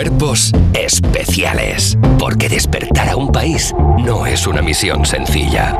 Cuerpos 0.00 0.50
especiales. 0.72 1.98
Porque 2.18 2.48
despertar 2.48 3.10
a 3.10 3.16
un 3.16 3.30
país 3.30 3.74
no 3.98 4.24
es 4.24 4.46
una 4.46 4.62
misión 4.62 5.04
sencilla. 5.04 5.76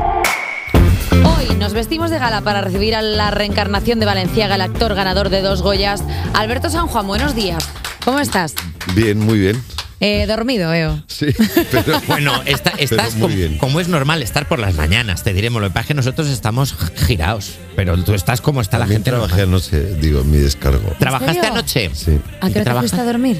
Hoy 1.25 1.55
nos 1.57 1.73
vestimos 1.73 2.11
de 2.11 2.19
gala 2.19 2.41
para 2.41 2.61
recibir 2.61 2.93
a 2.93 3.01
la 3.01 3.31
reencarnación 3.31 3.99
de 3.99 4.05
Valenciaga, 4.05 4.53
el 4.53 4.61
actor 4.61 4.93
ganador 4.93 5.29
de 5.29 5.41
dos 5.41 5.63
Goyas. 5.63 6.03
Alberto 6.35 6.69
San 6.69 6.85
Juan, 6.85 7.07
buenos 7.07 7.33
días. 7.33 7.67
¿Cómo 8.05 8.19
estás? 8.19 8.53
Bien, 8.93 9.17
muy 9.17 9.39
bien. 9.39 9.59
Eh, 10.01 10.27
dormido, 10.27 10.69
veo. 10.69 11.01
Sí, 11.07 11.25
pero 11.71 11.99
Bueno, 12.07 12.43
esta- 12.45 12.73
estás 12.77 13.13
muy 13.15 13.21
como, 13.23 13.35
bien. 13.35 13.57
como 13.57 13.79
es 13.79 13.87
normal 13.87 14.21
estar 14.21 14.47
por 14.47 14.59
las 14.59 14.75
mañanas, 14.75 15.23
te 15.23 15.33
diremos. 15.33 15.63
Lo 15.63 15.69
que 15.69 15.73
pasa 15.73 15.81
es 15.81 15.87
que 15.87 15.93
nosotros 15.95 16.27
estamos 16.27 16.75
girados, 17.07 17.55
pero 17.75 17.97
tú 18.03 18.13
estás 18.13 18.39
como 18.39 18.61
está 18.61 18.77
la 18.77 18.83
también 18.83 18.99
gente. 18.99 19.09
trabajé 19.09 19.37
normal. 19.47 19.61
anoche, 19.61 19.95
digo, 19.95 20.21
en 20.21 20.29
mi 20.29 20.37
descargo. 20.37 20.93
¿Trabajaste 20.99 21.47
anoche? 21.47 21.89
Sí. 21.95 22.19
¿A 22.39 22.49
¿Y 22.51 22.53
qué 22.53 22.61
hora 22.61 22.73
te 22.73 22.79
fuiste 22.81 23.01
a 23.01 23.03
dormir? 23.03 23.39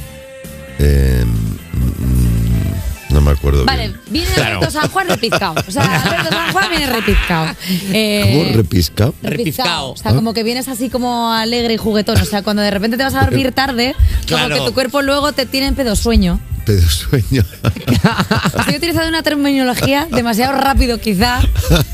Eh, 0.84 1.24
mm, 1.26 3.14
no 3.14 3.22
me 3.22 3.32
acuerdo 3.32 3.66
Vale, 3.66 3.90
bien. 3.90 4.00
viene 4.10 4.32
Claro. 4.34 4.58
Alberto 4.58 4.72
San 4.72 4.90
Juan 4.90 5.08
repizcado. 5.10 5.56
O 5.68 5.72
sea, 5.72 5.84
Alberto 6.02 6.30
San 6.30 6.52
Juan 6.54 6.70
viene 6.70 6.86
repizcado. 6.88 7.56
Eh, 7.94 8.38
¿Cómo 8.44 8.56
repisca? 8.58 9.12
Repizcao. 9.22 9.92
O 9.92 9.98
sea, 9.98 10.14
como 10.14 10.34
que 10.34 10.44
vienes 10.44 10.68
así 10.68 10.90
como 10.90 11.32
alegre 11.32 11.74
y 11.74 11.78
juguetón. 11.78 12.20
O 12.22 12.26
sea, 12.26 12.42
cuando 12.42 12.62
de 12.62 12.72
repente 12.72 12.98
te 12.98 13.04
vas 13.04 13.16
a 13.16 13.22
dormir 13.22 13.52
tarde, 13.52 13.96
como 14.30 14.48
que 14.50 14.62
tu 14.62 14.74
cuerpo 14.74 15.02
luego 15.02 15.34
te 15.34 15.46
tiene 15.46 15.68
en 15.68 15.76
pedosueño. 15.76 16.40
Pedo 16.66 16.88
sueño. 16.88 17.44
Estoy 18.60 18.76
utilizando 18.76 19.10
una 19.10 19.24
terminología 19.24 20.08
demasiado 20.12 20.54
rápido 20.54 21.00
quizá 21.00 21.40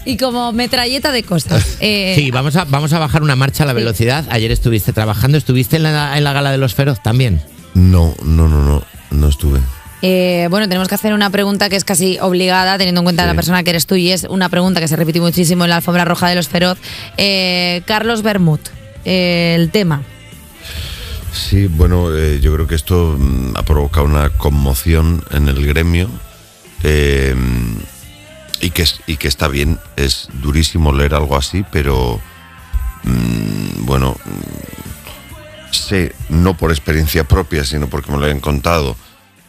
y 0.03 0.17
como 0.17 0.51
metralleta 0.51 1.11
de 1.13 1.23
cosas. 1.23 1.77
Eh, 1.79 2.13
Sí, 2.17 2.31
vamos 2.31 2.55
a, 2.57 2.65
vamos 2.65 2.91
a 2.91 2.99
bajar 2.99 3.23
una 3.23 3.37
marcha 3.37 3.63
a 3.63 3.65
la 3.67 3.71
velocidad. 3.73 4.25
Ayer 4.29 4.51
estuviste 4.51 4.91
trabajando, 4.91 5.37
estuviste 5.37 5.77
en 5.77 5.83
la, 5.83 6.17
en 6.17 6.23
la 6.25 6.33
gala 6.33 6.51
de 6.51 6.57
los 6.57 6.75
feroz 6.75 7.01
también. 7.01 7.41
No, 7.77 8.15
no, 8.23 8.47
no, 8.49 8.63
no, 8.63 8.83
no 9.11 9.27
estuve. 9.27 9.59
Eh, 10.01 10.47
bueno, 10.49 10.67
tenemos 10.67 10.87
que 10.87 10.95
hacer 10.95 11.13
una 11.13 11.29
pregunta 11.29 11.69
que 11.69 11.75
es 11.75 11.83
casi 11.83 12.17
obligada, 12.19 12.75
teniendo 12.77 13.01
en 13.01 13.05
cuenta 13.05 13.23
Sí. 13.23 13.27
la 13.27 13.35
persona 13.35 13.63
que 13.63 13.69
eres 13.69 13.85
tú, 13.85 13.95
y 13.95 14.11
es 14.11 14.23
una 14.23 14.49
pregunta 14.49 14.79
que 14.79 14.87
se 14.87 14.95
repite 14.95 15.19
muchísimo 15.21 15.63
en 15.63 15.69
la 15.69 15.75
alfombra 15.77 16.03
roja 16.03 16.27
de 16.27 16.35
los 16.35 16.47
feroz. 16.47 16.79
Eh, 17.17 17.83
Carlos 17.85 18.23
Bermud, 18.23 18.59
eh, 19.05 19.53
el 19.55 19.69
tema. 19.69 20.01
Sí, 21.31 21.67
bueno, 21.67 22.09
yo 22.39 22.53
creo 22.55 22.65
que 22.65 22.73
esto 22.75 23.15
mm, 23.19 23.57
ha 23.57 23.61
provocado 23.63 24.07
una 24.07 24.29
conmoción 24.31 25.23
en 25.29 25.47
el 25.47 25.63
gremio 25.67 26.09
y, 28.59 28.69
que, 28.71 28.85
y 29.05 29.17
que 29.17 29.27
está 29.27 29.47
bien. 29.47 29.77
Es 29.97 30.29
durísimo 30.41 30.91
leer 30.93 31.13
algo 31.13 31.37
así, 31.37 31.63
pero 31.71 32.19
mm, 33.03 33.85
bueno, 33.85 34.15
mm, 34.25 34.96
sé, 35.71 36.15
no 36.29 36.55
por 36.55 36.71
experiencia 36.71 37.23
propia, 37.27 37.65
sino 37.65 37.87
porque 37.87 38.11
me 38.11 38.17
lo 38.17 38.25
han 38.25 38.39
contado, 38.39 38.95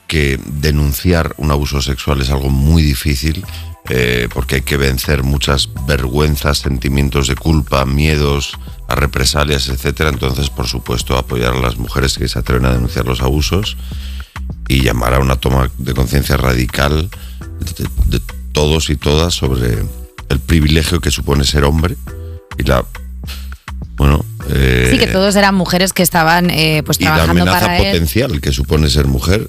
que 0.07 0.41
denunciar 0.47 1.35
un 1.37 1.51
abuso 1.51 1.83
sexual 1.83 2.21
es 2.21 2.31
algo 2.31 2.49
muy 2.49 2.83
difícil 2.83 3.45
eh, 3.91 4.29
porque 4.33 4.57
hay 4.57 4.63
que 4.63 4.77
vencer 4.77 5.23
muchas 5.23 5.71
vergüenzas, 5.87 6.59
sentimientos 6.59 7.27
de 7.27 7.37
culpa, 7.37 7.87
miedos 7.87 8.53
a 8.87 8.95
represalias, 8.95 9.69
etcétera. 9.69 10.11
Entonces, 10.11 10.51
por 10.51 10.67
supuesto, 10.67 11.17
apoyar 11.17 11.55
a 11.55 11.61
las 11.61 11.79
mujeres 11.79 12.19
que 12.19 12.29
se 12.29 12.39
atreven 12.39 12.67
a 12.67 12.73
denunciar 12.73 13.07
los 13.07 13.23
abusos 13.23 13.77
y 14.67 14.83
llamar 14.83 15.15
a 15.15 15.21
una 15.21 15.37
toma 15.37 15.71
de 15.79 15.95
conciencia 15.95 16.37
radical 16.37 17.09
de, 17.61 18.19
de 18.19 18.23
todos 18.53 18.91
y 18.91 18.97
todas 18.97 19.35
sobre 19.35 19.79
el 20.29 20.41
privilegio 20.41 21.01
que 21.01 21.11
supone 21.11 21.45
ser 21.45 21.65
hombre 21.65 21.97
y 22.59 22.65
la 22.65 22.85
bueno 23.97 24.25
eh, 24.51 24.89
Sí, 24.93 24.99
que 24.99 25.07
todos 25.07 25.35
eran 25.37 25.55
mujeres 25.55 25.93
que 25.93 26.03
estaban 26.03 26.51
eh, 26.51 26.83
pues 26.85 27.01
y 27.01 27.05
la 27.05 27.15
trabajando 27.15 27.43
amenaza 27.43 27.61
para 27.67 27.79
él. 27.79 27.85
potencial 27.93 28.41
que 28.41 28.53
supone 28.53 28.89
ser 28.91 29.07
mujer 29.07 29.47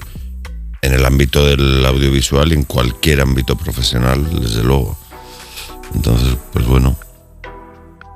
en 0.82 0.94
el 0.94 1.06
ámbito 1.06 1.46
del 1.46 1.86
audiovisual 1.86 2.52
y 2.52 2.56
en 2.56 2.64
cualquier 2.64 3.22
ámbito 3.22 3.56
profesional, 3.58 4.26
desde 4.42 4.64
luego. 4.64 4.98
Entonces, 5.96 6.36
pues 6.54 6.66
bueno, 6.66 6.98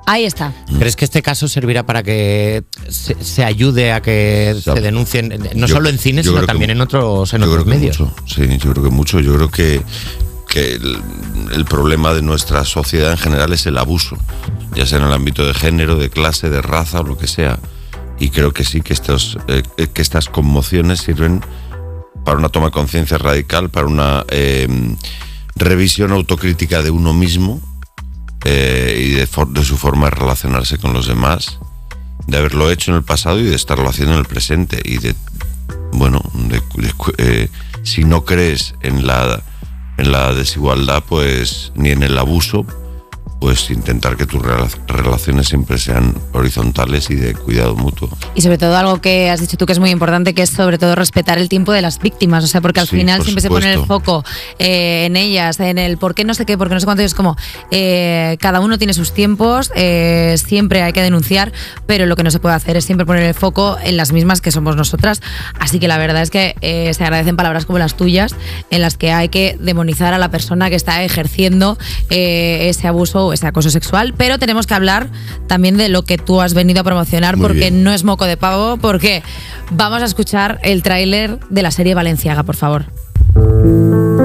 Ahí 0.06 0.24
está. 0.26 0.52
¿Crees 0.78 0.96
que 0.96 1.06
este 1.06 1.22
caso 1.22 1.48
servirá 1.48 1.86
para 1.86 2.02
que 2.02 2.62
se, 2.90 3.16
se 3.24 3.42
ayude 3.42 3.90
a 3.90 4.02
que 4.02 4.54
se 4.62 4.74
denuncien, 4.82 5.32
eh, 5.32 5.38
no 5.54 5.66
Yo- 5.66 5.76
solo 5.76 5.88
en 5.88 5.96
cine, 5.98 6.22
sino 6.22 6.40
que 6.42 6.46
también 6.46 6.68
en 6.72 6.82
otros, 6.82 7.32
en 7.32 7.40
yo 7.40 7.46
otros 7.46 7.64
creo 7.64 7.72
que 7.72 7.78
medios? 7.80 8.00
mucho. 8.00 8.14
Sí, 8.26 8.42
yo 8.58 8.72
creo 8.72 8.84
que 8.84 8.90
mucho. 8.90 9.20
Yo 9.20 9.34
creo 9.34 9.50
que, 9.50 9.80
que 10.54 10.74
el, 10.74 11.64
problema 11.64 12.14
de 12.14 12.22
nuestra 12.22 12.64
sociedad 12.64 13.10
en 13.10 13.18
general 13.18 13.52
es 13.52 13.66
el 13.66 13.76
abuso, 13.76 14.16
ya 14.76 14.86
sea 14.86 14.98
en 14.98 15.06
el 15.06 15.12
ámbito 15.12 15.44
de 15.44 15.52
género, 15.52 15.96
de 15.96 16.10
clase, 16.10 16.48
de 16.48 16.62
raza 16.62 17.00
o 17.00 17.02
lo 17.02 17.18
que 17.18 17.26
sea. 17.26 17.58
Y 18.20 18.30
creo 18.30 18.52
que 18.52 18.62
sí 18.62 18.80
que, 18.80 18.92
estos, 18.92 19.36
eh, 19.48 19.64
que 19.92 20.00
estas 20.00 20.28
conmociones 20.28 21.00
sirven 21.00 21.40
para 22.24 22.38
una 22.38 22.50
toma 22.50 22.66
de 22.66 22.72
conciencia 22.72 23.18
radical, 23.18 23.68
para 23.68 23.88
una 23.88 24.24
eh, 24.28 24.68
revisión 25.56 26.12
autocrítica 26.12 26.82
de 26.82 26.90
uno 26.90 27.12
mismo 27.12 27.60
eh, 28.44 29.08
y 29.08 29.10
de, 29.10 29.26
su 29.64 29.76
forma 29.76 30.06
de 30.06 30.12
relacionarse 30.12 30.78
con 30.78 30.92
los 30.92 31.08
demás, 31.08 31.58
de 32.28 32.36
haberlo 32.36 32.70
hecho 32.70 32.92
en 32.92 32.98
el 32.98 33.02
pasado 33.02 33.40
y 33.40 33.42
de 33.42 33.56
estarlo 33.56 33.88
haciendo 33.88 34.12
en 34.12 34.20
el 34.20 34.26
presente. 34.26 34.80
Y 34.84 34.98
bueno, 35.90 36.22
eh, 37.18 37.48
si 37.82 38.04
no 38.04 38.24
crees 38.24 38.76
en 38.82 39.04
la, 39.04 39.42
en 39.96 40.12
la 40.12 40.34
desigualdad, 40.34 41.02
pues 41.08 41.72
ni 41.74 41.90
en 41.90 42.02
el 42.02 42.18
abuso, 42.18 42.66
pues 43.44 43.70
intentar 43.70 44.16
que 44.16 44.24
tus 44.24 44.40
rela- 44.40 44.70
relaciones 44.86 45.48
siempre 45.48 45.76
sean 45.76 46.14
horizontales 46.32 47.10
y 47.10 47.14
de 47.14 47.34
cuidado 47.34 47.76
mutuo. 47.76 48.08
Y 48.34 48.40
sobre 48.40 48.56
todo 48.56 48.74
algo 48.74 49.02
que 49.02 49.28
has 49.28 49.38
dicho 49.38 49.58
tú 49.58 49.66
que 49.66 49.74
es 49.74 49.78
muy 49.78 49.90
importante, 49.90 50.32
que 50.32 50.40
es 50.40 50.48
sobre 50.48 50.78
todo 50.78 50.94
respetar 50.94 51.36
el 51.36 51.50
tiempo 51.50 51.70
de 51.72 51.82
las 51.82 51.98
víctimas. 51.98 52.42
O 52.42 52.46
sea, 52.46 52.62
porque 52.62 52.80
al 52.80 52.88
Sí, 52.88 52.96
final 52.96 53.18
por 53.18 53.24
siempre 53.26 53.42
se 53.42 53.48
pone 53.50 53.66
el 53.74 53.80
supuesto. 53.80 54.22
foco 54.22 54.24
eh, 54.58 55.04
en 55.04 55.16
ellas, 55.16 55.60
en 55.60 55.76
el 55.76 55.98
por 55.98 56.14
qué 56.14 56.24
no 56.24 56.32
sé 56.32 56.46
qué, 56.46 56.56
por 56.56 56.68
qué 56.68 56.74
no 56.74 56.80
sé 56.80 56.86
cuánto. 56.86 57.02
y 57.02 57.04
es 57.04 57.12
como, 57.12 57.36
eh, 57.70 58.38
cada 58.40 58.60
uno 58.60 58.78
tiene 58.78 58.94
sus 58.94 59.12
tiempos, 59.12 59.70
eh, 59.76 60.36
siempre 60.42 60.80
hay 60.82 60.94
que 60.94 61.02
denunciar, 61.02 61.52
pero 61.86 62.06
lo 62.06 62.16
que 62.16 62.22
no 62.22 62.30
se 62.30 62.38
puede 62.38 62.54
hacer 62.54 62.78
es 62.78 62.86
siempre 62.86 63.04
poner 63.04 63.24
el 63.24 63.34
foco 63.34 63.76
en 63.84 63.98
las 63.98 64.10
mismas 64.12 64.40
que 64.40 64.52
somos 64.52 64.74
nosotras. 64.74 65.20
Así 65.60 65.78
que 65.78 65.86
la 65.86 65.98
verdad 65.98 66.22
es 66.22 66.30
que 66.30 66.54
eh, 66.62 66.94
se 66.94 67.04
agradecen 67.04 67.36
palabras 67.36 67.66
como 67.66 67.78
las 67.78 67.94
tuyas, 67.94 68.34
en 68.70 68.80
las 68.80 68.96
que 68.96 69.12
hay 69.12 69.28
que 69.28 69.58
demonizar 69.60 70.14
a 70.14 70.18
la 70.18 70.30
persona 70.30 70.70
que 70.70 70.76
está 70.76 71.02
ejerciendo 71.04 71.76
eh, 72.08 72.68
ese 72.70 72.88
abuso 72.88 73.33
ese 73.34 73.46
acoso 73.46 73.70
sexual. 73.70 74.14
Pero 74.16 74.38
tenemos 74.38 74.66
que 74.66 74.74
hablar 74.74 75.08
también 75.46 75.76
de 75.76 75.88
lo 75.88 76.02
que 76.02 76.16
tú 76.18 76.40
has 76.40 76.54
venido 76.54 76.80
a 76.80 76.84
promocionar, 76.84 77.36
Muy 77.36 77.46
porque 77.46 77.70
bien. 77.70 77.84
no 77.84 77.92
es 77.92 78.04
moco 78.04 78.24
de 78.24 78.36
pavo, 78.36 78.76
porque 78.78 79.22
vamos 79.70 80.02
a 80.02 80.04
escuchar 80.06 80.58
el 80.62 80.82
tráiler 80.82 81.38
de 81.50 81.62
la 81.62 81.70
serie 81.70 81.94
Valenciaga, 81.94 82.42
por 82.42 82.56
favor. 82.56 82.86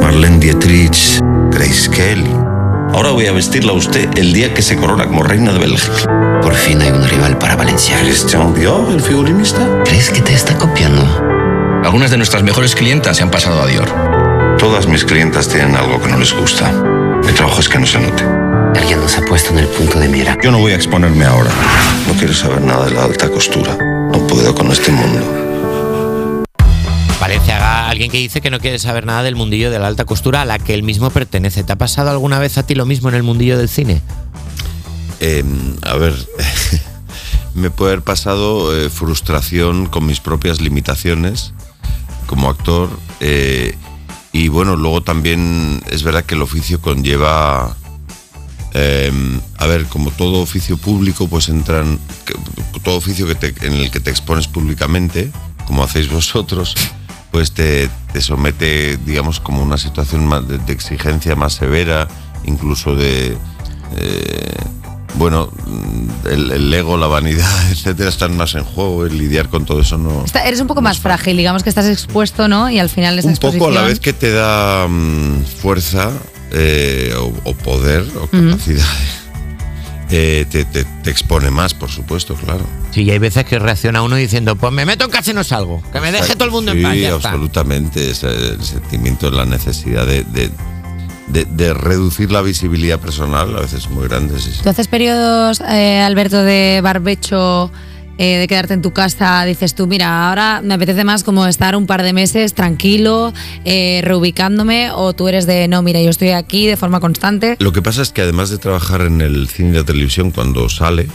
Marlene 0.02 0.40
Dietrich, 0.40 1.20
Grace 1.52 1.90
Kelly. 1.90 2.30
Ahora 2.94 3.12
voy 3.12 3.28
a 3.28 3.32
vestirla 3.32 3.72
a 3.72 3.76
usted 3.76 4.10
el 4.18 4.34
día 4.34 4.54
que 4.54 4.62
se 4.62 4.76
corona 4.76 5.06
como 5.06 5.24
reina 5.24 5.52
de 5.54 5.60
Bélgica. 5.60 6.40
Por 6.42 6.54
fin 6.56 6.82
hay 6.82 6.90
un 6.90 7.08
rival 7.08 7.38
para 7.38 7.56
Valenciaga. 7.56 8.02
Christian 8.02 8.54
Dior, 8.56 8.92
el 8.92 9.02
figurinista. 9.02 9.60
¿Crees 9.86 10.10
que 10.10 10.22
te 10.22 10.34
está 10.34 10.58
copiando? 10.58 11.04
Algunas 11.84 12.12
de 12.12 12.18
nuestras 12.18 12.44
mejores 12.44 12.76
clientas 12.76 13.18
se 13.18 13.24
han 13.24 13.32
pasado 13.32 13.62
a 13.62 13.68
Dior. 13.68 13.88
Todas 14.58 14.88
mis 14.88 15.06
clientas 15.06 15.48
tienen 15.48 15.76
algo 15.76 16.02
que 16.02 16.10
no 16.10 16.18
les 16.18 16.34
gusta. 16.34 16.72
Mi 17.26 17.32
trabajo 17.34 17.60
es 17.60 17.70
que 17.70 17.80
no 17.80 17.86
se 17.86 18.00
note. 18.00 18.24
Alguien 18.90 19.06
nos 19.06 19.20
ha 19.20 19.22
puesto 19.22 19.52
en 19.52 19.60
el 19.60 19.68
punto 19.68 20.00
de 20.00 20.08
mira. 20.08 20.36
Yo 20.44 20.50
no 20.50 20.58
voy 20.58 20.72
a 20.72 20.76
exponerme 20.76 21.24
ahora. 21.24 21.52
No 22.08 22.14
quiero 22.16 22.34
saber 22.34 22.60
nada 22.62 22.86
de 22.86 22.96
la 22.96 23.04
alta 23.04 23.30
costura. 23.30 23.78
No 23.78 24.26
puedo 24.26 24.56
con 24.56 24.72
este 24.72 24.92
mundo. 24.92 26.44
Valenciaga, 27.22 27.88
alguien 27.88 28.10
que 28.10 28.18
dice 28.18 28.42
que 28.42 28.50
no 28.50 28.60
quiere 28.60 28.80
saber 28.80 29.06
nada 29.06 29.22
del 29.22 29.36
mundillo 29.36 29.70
de 29.70 29.78
la 29.78 29.86
alta 29.86 30.06
costura 30.06 30.42
a 30.42 30.46
la 30.46 30.58
que 30.58 30.74
él 30.74 30.82
mismo 30.82 31.12
pertenece. 31.12 31.64
¿Te 31.64 31.72
ha 31.72 31.76
pasado 31.76 32.10
alguna 32.10 32.40
vez 32.40 32.58
a 32.58 32.66
ti 32.66 32.74
lo 32.74 32.88
mismo 32.88 33.10
en 33.10 33.14
el 33.14 33.22
mundillo 33.22 33.60
del 33.60 33.70
cine? 33.70 34.02
Eh, 35.20 35.44
a 35.84 35.96
ver, 35.96 36.16
me 37.54 37.70
puede 37.70 37.92
haber 37.92 38.04
pasado 38.04 38.76
eh, 38.76 38.90
frustración 38.90 39.86
con 39.86 40.08
mis 40.08 40.20
propias 40.20 40.62
limitaciones 40.62 41.54
como 42.26 42.50
actor. 42.50 42.90
eh, 43.20 43.76
y 44.32 44.48
bueno, 44.48 44.76
luego 44.76 45.02
también 45.02 45.82
es 45.90 46.04
verdad 46.04 46.24
que 46.24 46.36
el 46.36 46.42
oficio 46.42 46.80
conlleva. 46.82 47.76
Eh, 48.74 49.12
a 49.58 49.66
ver, 49.68 49.86
como 49.86 50.12
todo 50.12 50.42
oficio 50.42 50.78
público, 50.78 51.28
pues 51.28 51.50
entran. 51.50 52.00
que- 52.26 52.36
todo 52.84 52.96
oficio 52.98 53.28
que 53.28 53.36
te- 53.36 53.68
en 53.68 53.74
el 53.74 53.92
que 53.92 54.00
te 54.00 54.10
expones 54.10 54.48
públicamente, 54.48 55.32
como 55.68 55.84
hacéis 55.84 56.10
vosotros, 56.10 56.76
pues 57.32 57.52
te, 57.52 57.90
te 58.14 58.22
somete, 58.22 58.98
digamos, 59.06 59.40
como 59.40 59.62
una 59.62 59.78
situación 59.78 60.26
más 60.26 60.48
de, 60.48 60.58
de 60.60 60.74
exigencia 60.74 61.36
más 61.36 61.54
severa, 61.54 62.08
incluso 62.46 62.96
de. 62.96 63.38
eh, 63.98 64.54
bueno, 65.16 65.50
el, 66.30 66.52
el 66.52 66.74
ego, 66.74 66.96
la 66.96 67.08
vanidad, 67.08 67.50
etcétera, 67.72 68.10
están 68.10 68.38
más 68.38 68.54
en 68.56 68.64
juego. 68.64 69.06
El 69.06 69.18
lidiar 69.18 69.50
con 69.50 69.66
todo 69.66 69.82
eso 69.82 69.98
no. 69.98 70.24
Está- 70.24 70.44
eres 70.48 70.60
un 70.62 70.68
poco 70.68 70.82
más 70.82 71.00
frágil, 71.00 71.36
digamos 71.36 71.64
que 71.64 71.70
estás 71.70 71.88
expuesto, 71.88 72.48
¿no? 72.48 72.70
Y 72.70 72.78
al 72.80 72.90
final 72.90 73.18
esa 73.18 73.28
Un 73.28 73.36
poco 73.38 73.68
a 73.68 73.72
la 73.72 73.82
vez 73.82 74.00
que 74.00 74.14
te 74.14 74.32
da 74.32 74.88
mm, 74.88 75.44
fuerza 75.62 76.12
eh, 76.52 77.14
o, 77.18 77.34
o 77.44 77.54
poder 77.56 78.06
o 78.20 78.28
capacidad 78.28 78.86
eh, 80.12 80.46
te, 80.50 80.66
te- 80.66 80.86
te 80.86 81.10
expone 81.12 81.52
más, 81.52 81.74
por 81.74 81.90
supuesto, 81.90 82.34
claro. 82.36 82.66
Sí, 82.92 83.04
y 83.04 83.12
hay 83.12 83.20
veces 83.20 83.46
que 83.46 83.60
reacciona 83.60 84.02
uno 84.02 84.16
diciendo, 84.16 84.56
pues 84.56 84.74
me 84.74 84.86
meto 84.86 85.06
en 85.06 85.12
casa 85.12 85.30
y 85.32 85.34
no 85.36 85.44
salgo. 85.44 85.84
Que 85.94 86.00
me 86.02 86.12
deje 86.12 86.34
todo 86.34 86.46
el 86.46 86.52
mundo 86.52 86.72
sí, 86.72 86.80
en 86.80 86.84
paz. 86.84 86.96
está. 86.96 87.16
absolutamente. 87.30 88.10
Ese- 88.10 88.28
el 88.54 88.64
sentimiento, 88.64 89.30
la 89.30 89.46
necesidad 89.46 90.08
de, 90.08 90.24
de- 90.24 90.50
de- 91.28 91.46
de 91.46 91.74
reducir 91.76 92.32
la 92.32 92.42
visibilidad 92.42 93.00
personal 93.00 93.56
a 93.56 93.60
veces 93.62 93.84
es 93.84 93.90
muy 93.92 94.08
grande. 94.08 94.40
sí, 94.40 94.50
sí. 94.52 94.62
¿Tú 94.64 94.70
haces 94.70 94.88
periodos, 94.88 95.62
eh, 95.70 96.00
Alberto, 96.02 96.42
de 96.44 96.80
barbecho, 96.82 97.72
eh, 98.20 98.38
de 98.38 98.48
quedarte 98.48 98.76
en 98.76 98.84
tu 98.84 98.92
casa? 98.92 99.44
Dices 99.46 99.74
tú, 99.74 99.88
mira, 99.88 100.30
ahora 100.30 100.62
me 100.64 100.76
apetece 100.76 101.04
más 101.04 101.24
como 101.24 101.48
estar 101.48 101.76
un 101.76 101.88
par 101.88 102.04
de 102.04 102.14
meses 102.14 102.54
tranquilo, 102.54 103.34
eh, 103.66 104.02
reubicándome, 104.04 104.92
o 104.92 105.14
tú 105.14 105.28
eres 105.28 105.48
de, 105.48 105.68
no, 105.68 105.82
mira, 105.82 106.00
yo 106.02 106.12
estoy 106.12 106.30
aquí 106.32 106.68
de 106.68 106.78
forma 106.78 107.00
constante. 107.00 107.56
Lo 107.60 107.72
que 107.72 107.82
pasa 107.82 108.04
es 108.04 108.12
que 108.12 108.22
además 108.22 108.50
de 108.52 108.58
trabajar 108.60 109.02
en 109.02 109.22
el 109.22 109.48
cine 109.48 109.70
y 109.70 109.74
la 109.74 109.84
televisión 109.84 110.30
cuando 110.32 110.70
sale, 110.70 111.08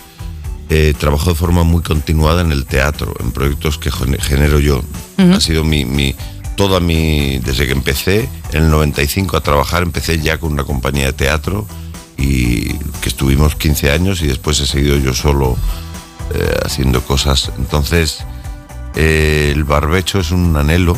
eh, 0.71 0.95
trabajo 0.99 1.31
de 1.31 1.37
forma 1.37 1.63
muy 1.63 1.83
continuada 1.83 2.41
en 2.41 2.51
el 2.51 2.65
teatro, 2.65 3.15
en 3.21 3.31
proyectos 3.33 3.79
que 3.79 3.91
gen- 3.93 4.19
genero 4.19 4.59
yo. 4.59 4.83
Ha 5.19 5.41
sido 5.41 5.63
mi, 5.63 5.85
mi- 5.85 6.15
toda 6.57 6.81
mi, 6.81 7.39
desde 7.39 7.67
que 7.67 7.73
empecé 7.73 8.29
en 8.53 8.65
el 8.65 8.71
95 8.71 9.37
a 9.37 9.41
trabajar, 9.43 9.83
empecé 9.83 10.19
ya 10.21 10.39
con 10.39 10.53
una 10.53 10.65
compañía 10.65 11.05
de 11.07 11.13
teatro 11.13 11.67
y 12.17 12.73
que 13.03 13.09
estuvimos 13.09 13.57
15 13.57 13.91
años 13.91 14.23
y 14.23 14.27
después 14.29 14.59
he 14.61 14.67
seguido 14.67 14.97
yo 14.97 15.13
solo 15.13 15.57
eh, 16.33 16.55
haciendo 16.65 17.03
cosas. 17.03 17.51
Entonces, 17.59 18.25
eh, 18.95 19.51
el 19.55 19.65
barbecho 19.65 20.21
es 20.21 20.31
un 20.31 20.57
anhelo 20.57 20.97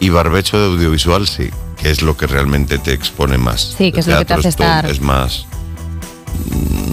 y 0.00 0.08
barbecho 0.10 0.58
de 0.58 0.66
audiovisual 0.66 1.26
sí, 1.28 1.50
que 1.76 1.90
es 1.90 2.02
lo 2.02 2.16
que 2.16 2.26
realmente 2.26 2.78
te 2.78 2.92
expone 2.92 3.38
más. 3.38 3.74
Sí, 3.76 3.92
que 3.92 4.00
es 4.00 4.06
lo 4.06 4.18
que 4.18 4.24
te 4.24 4.34
hace 4.34 4.48
estar- 4.48 4.86
Es 4.90 5.00
más 5.00 5.46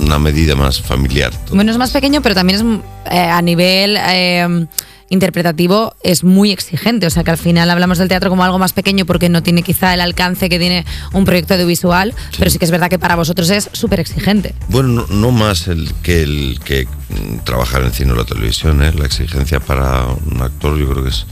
una 0.09 0.19
medida 0.19 0.55
más 0.55 0.81
familiar. 0.81 1.31
todo. 1.45 1.55
Bueno, 1.55 1.71
es 1.71 1.77
más 1.77 1.91
pequeño, 1.91 2.21
pero 2.21 2.35
también 2.35 2.59
es 2.59 2.65
eh, 3.11 3.19
a 3.19 3.41
nivel 3.41 3.97
eh, 3.97 4.67
interpretativo 5.09 5.95
es 6.03 6.23
muy 6.23 6.51
exigente. 6.51 7.05
O 7.05 7.09
sea 7.09 7.23
que 7.23 7.31
al 7.31 7.37
final 7.37 7.69
hablamos 7.69 7.97
del 7.97 8.07
teatro 8.07 8.29
como 8.29 8.43
algo 8.43 8.57
más 8.57 8.73
pequeño 8.73 9.05
porque 9.05 9.29
no 9.29 9.43
tiene 9.43 9.61
quizá 9.61 9.93
el 9.93 10.01
alcance 10.01 10.49
que 10.49 10.57
tiene 10.57 10.85
un 11.13 11.25
proyecto 11.25 11.53
audiovisual, 11.53 12.13
pero 12.37 12.49
sí 12.49 12.57
que 12.57 12.65
es 12.65 12.71
verdad 12.71 12.89
que 12.89 12.99
para 12.99 13.15
vosotros 13.15 13.49
es 13.49 13.69
súper 13.73 13.99
exigente. 13.99 14.55
Bueno, 14.69 14.89
no, 14.89 15.07
no 15.07 15.31
más 15.31 15.67
el 15.67 15.93
que 16.01 16.23
el 16.23 16.59
que 16.63 16.85
mm, 16.85 17.39
trabajar 17.43 17.83
en 17.83 17.91
cine 17.91 18.13
o 18.13 18.15
la 18.15 18.25
televisión, 18.25 18.81
¿eh? 18.83 18.91
la 18.93 19.05
exigencia 19.05 19.59
para 19.59 20.05
un 20.05 20.41
actor 20.41 20.77
yo 20.77 20.89
creo 20.89 21.03
que 21.03 21.09
es 21.09 21.25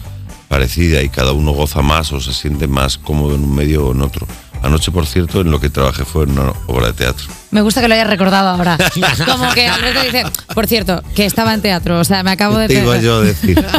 parecida 0.48 1.02
y 1.02 1.10
cada 1.10 1.34
uno 1.34 1.52
goza 1.52 1.82
más 1.82 2.12
o 2.14 2.22
se 2.22 2.34
siente 2.34 2.68
más 2.68 2.98
cómodo 2.98 3.36
en 3.36 3.44
un 3.44 3.56
medio 3.56 3.88
o 3.88 3.92
en 3.92 4.02
otro. 4.02 4.28
Anoche, 4.64 4.92
por 4.92 5.06
cierto, 5.06 5.42
en 5.42 5.52
lo 5.52 5.60
que 5.60 5.70
trabajé 5.70 6.04
fue 6.04 6.24
en 6.24 6.32
una 6.32 6.52
obra 6.68 6.88
de 6.88 6.94
teatro. 6.94 7.26
Me 7.52 7.62
gusta 7.62 7.80
que 7.82 7.88
lo 7.88 7.94
hayas 7.94 8.08
recordado 8.08 8.50
ahora. 8.50 8.78
Como 9.26 9.54
que 9.54 9.68
Alberto 9.68 10.02
dice, 10.04 10.24
por 10.54 10.68
cierto, 10.68 11.02
que 11.16 11.26
estaba 11.26 11.54
en 11.54 11.62
teatro. 11.62 12.00
O 12.00 12.04
sea, 12.04 12.24
me 12.24 12.32
acabo 12.32 12.58
de... 12.58 12.68
Te 12.68 12.82
iba 12.82 12.98
yo 12.98 13.18
a 13.18 13.22
decir. 13.22 13.64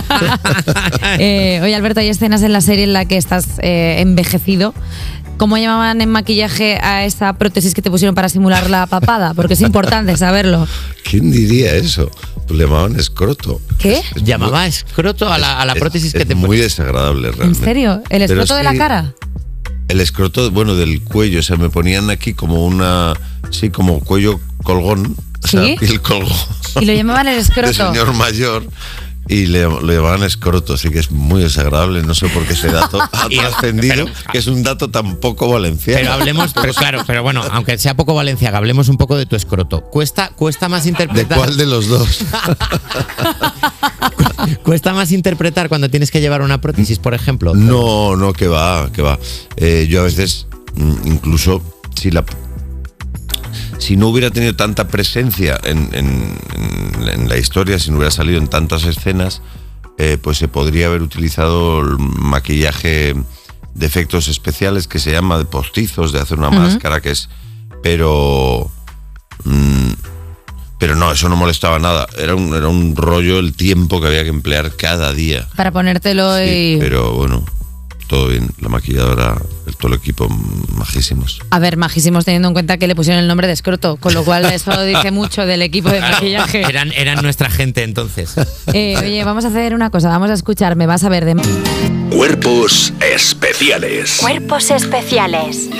Eh, 1.18 1.60
oye, 1.62 1.74
Alberto, 1.74 2.00
hay 2.00 2.08
escenas 2.08 2.42
en 2.42 2.52
la 2.52 2.60
serie 2.60 2.84
en 2.84 2.92
la 2.92 3.04
que 3.04 3.16
estás 3.16 3.46
eh, 3.60 3.96
envejecido. 4.00 4.74
¿Cómo 5.36 5.56
llamaban 5.56 6.00
en 6.00 6.10
maquillaje 6.10 6.78
a 6.82 7.04
esa 7.04 7.32
prótesis 7.34 7.72
que 7.72 7.80
te 7.82 7.90
pusieron 7.90 8.14
para 8.14 8.28
simular 8.28 8.68
la 8.70 8.86
papada? 8.86 9.34
Porque 9.34 9.54
es 9.54 9.60
importante 9.60 10.16
saberlo. 10.16 10.66
¿Quién 11.08 11.30
diría 11.30 11.74
eso? 11.74 12.10
Pues 12.46 12.58
le 12.58 12.64
llamaban 12.64 12.96
escroto. 12.98 13.60
¿Qué? 13.78 13.98
Es 14.16 14.22
Llamaba 14.24 14.60
muy- 14.60 14.68
escroto 14.68 15.32
a 15.32 15.38
la, 15.38 15.60
a 15.60 15.64
la 15.64 15.74
es- 15.74 15.78
prótesis 15.78 16.12
es 16.14 16.18
que 16.18 16.26
te 16.26 16.34
muy 16.34 16.48
ponen. 16.48 16.62
desagradable 16.62 17.28
¿En 17.28 17.34
realmente. 17.36 17.64
serio? 17.64 18.02
¿El 18.10 18.22
escroto 18.22 18.54
es 18.54 18.58
de 18.58 18.64
la 18.64 18.74
cara? 18.76 19.14
El 19.88 20.00
escroto, 20.00 20.50
bueno, 20.50 20.74
del 20.74 21.02
cuello, 21.02 21.40
o 21.40 21.42
sea, 21.42 21.56
me 21.56 21.70
ponían 21.70 22.10
aquí 22.10 22.34
como 22.34 22.66
una, 22.66 23.14
sí, 23.50 23.70
como 23.70 24.00
cuello 24.00 24.38
colgón, 24.62 25.16
o 25.42 25.46
sea, 25.48 25.64
¿Sí? 25.64 25.76
piel 25.78 26.00
colgón. 26.02 26.36
Y 26.80 26.84
lo 26.84 26.92
llamaban 26.92 27.28
el 27.28 27.34
de 27.36 27.40
escroto. 27.40 27.72
señor 27.72 28.12
mayor 28.14 28.64
y 29.28 29.46
le, 29.46 29.62
lo 29.62 29.80
llamaban 29.82 30.22
escroto, 30.22 30.74
así 30.74 30.90
que 30.90 30.98
es 30.98 31.10
muy 31.10 31.42
desagradable. 31.42 32.02
No 32.02 32.14
sé 32.14 32.28
por 32.28 32.44
qué 32.46 32.54
ese 32.54 32.68
dato 32.68 33.00
ha 33.12 33.28
trascendido, 33.28 34.06
que 34.32 34.38
es 34.38 34.46
un 34.46 34.62
dato 34.62 34.90
tan 34.90 35.16
poco 35.16 35.48
valenciano. 35.48 36.00
Pero 36.00 36.12
hablemos, 36.12 36.52
pero 36.54 36.72
claro, 36.72 37.02
pero 37.06 37.22
bueno, 37.22 37.42
aunque 37.50 37.76
sea 37.78 37.94
poco 37.94 38.14
valenciaga, 38.14 38.58
hablemos 38.58 38.88
un 38.88 38.96
poco 38.96 39.16
de 39.16 39.26
tu 39.26 39.36
escroto. 39.36 39.82
Cuesta, 39.82 40.30
cuesta 40.30 40.68
más 40.68 40.84
¿De 40.84 40.90
interpretar. 40.90 41.38
cuál 41.38 41.56
de 41.56 41.66
los 41.66 41.88
dos? 41.88 42.20
Cuesta 44.62 44.94
más 44.94 45.12
interpretar 45.12 45.68
cuando 45.68 45.90
tienes 45.90 46.10
que 46.10 46.20
llevar 46.20 46.42
una 46.42 46.60
prótesis, 46.60 46.98
por 46.98 47.12
ejemplo. 47.12 47.54
No, 47.54 48.16
no, 48.16 48.32
que 48.32 48.48
va, 48.48 48.90
que 48.92 49.02
va. 49.02 49.18
Eh, 49.56 49.86
yo 49.90 50.00
a 50.00 50.04
veces, 50.04 50.46
mm, 50.74 51.06
incluso 51.06 51.60
si 51.94 52.10
la 52.10 52.24
si 53.88 53.96
no 53.96 54.08
hubiera 54.08 54.30
tenido 54.30 54.54
tanta 54.54 54.86
presencia 54.88 55.58
en, 55.64 55.88
en- 55.92 56.38
en- 56.54 57.08
en 57.08 57.28
la 57.28 57.38
historia, 57.38 57.78
si 57.78 57.90
no 57.90 57.96
hubiera 57.96 58.10
salido 58.10 58.38
en 58.38 58.48
tantas 58.48 58.84
escenas, 58.84 59.40
eh, 59.96 60.18
pues 60.20 60.36
se 60.36 60.46
podría 60.46 60.86
haber 60.88 61.00
utilizado 61.02 61.80
el 61.80 61.96
maquillaje 61.98 63.14
de 63.74 63.86
efectos 63.86 64.28
especiales 64.28 64.86
que 64.88 64.98
se 64.98 65.10
llama 65.12 65.38
de 65.38 65.46
postizos, 65.46 66.12
de 66.12 66.20
hacer 66.20 66.38
una 66.38 66.50
máscara, 66.50 67.00
que 67.00 67.12
es. 67.12 67.28
Pero. 67.82 68.70
mm, 69.44 69.92
pero 70.78 70.94
no, 70.94 71.10
eso 71.10 71.28
no 71.28 71.36
molestaba 71.36 71.78
nada. 71.78 72.06
Era 72.18 72.34
un, 72.34 72.54
era 72.54 72.68
un 72.68 72.94
rollo 72.94 73.38
el 73.38 73.54
tiempo 73.54 74.00
que 74.00 74.06
había 74.08 74.22
que 74.22 74.28
emplear 74.28 74.76
cada 74.76 75.12
día. 75.14 75.48
Para 75.56 75.72
ponértelo 75.72 76.36
Sí, 76.36 76.74
y... 76.74 76.76
pero 76.78 77.12
bueno, 77.14 77.42
todo 78.06 78.28
bien. 78.28 78.50
La 78.60 78.68
maquilladora, 78.68 79.40
todo 79.78 79.92
el 79.92 79.98
equipo, 79.98 80.28
majísimos. 80.74 81.40
A 81.50 81.58
ver, 81.58 81.76
majísimos 81.76 82.24
teniendo 82.24 82.48
en 82.48 82.54
cuenta 82.54 82.78
que 82.78 82.86
le 82.86 82.94
pusieron 82.94 83.22
el 83.22 83.28
nombre 83.28 83.46
de 83.46 83.52
escroto, 83.52 83.96
con 83.96 84.14
lo 84.14 84.24
cual 84.24 84.44
eso 84.46 84.82
dice 84.84 85.10
mucho 85.10 85.46
del 85.46 85.62
equipo 85.62 85.88
de 85.88 86.00
maquillaje. 86.00 86.62
Eran, 86.62 86.92
eran 86.92 87.22
nuestra 87.22 87.50
gente 87.50 87.82
entonces. 87.82 88.34
Eh, 88.72 88.96
oye, 88.98 89.24
vamos 89.24 89.44
a 89.44 89.48
hacer 89.48 89.74
una 89.74 89.90
cosa, 89.90 90.08
vamos 90.08 90.30
a 90.30 90.34
escuchar, 90.34 90.76
me 90.76 90.86
vas 90.86 91.04
a 91.04 91.08
ver 91.08 91.24
de... 91.24 91.36
Cuerpos 92.10 92.92
especiales. 93.00 94.18
Cuerpos 94.20 94.70
especiales. 94.70 95.70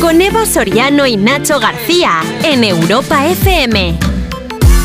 Con 0.00 0.20
Eva 0.20 0.44
Soriano 0.46 1.06
y 1.06 1.16
Nacho 1.16 1.58
García 1.60 2.20
en 2.44 2.64
Europa 2.64 3.26
FM. 3.26 3.98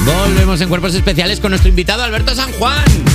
Volvemos 0.05 0.59
en 0.59 0.69
Cuerpos 0.69 0.95
Especiales 0.95 1.39
con 1.39 1.51
nuestro 1.51 1.69
invitado 1.69 2.03
Alberto 2.03 2.35
San 2.35 2.51
Juan. 2.53 3.12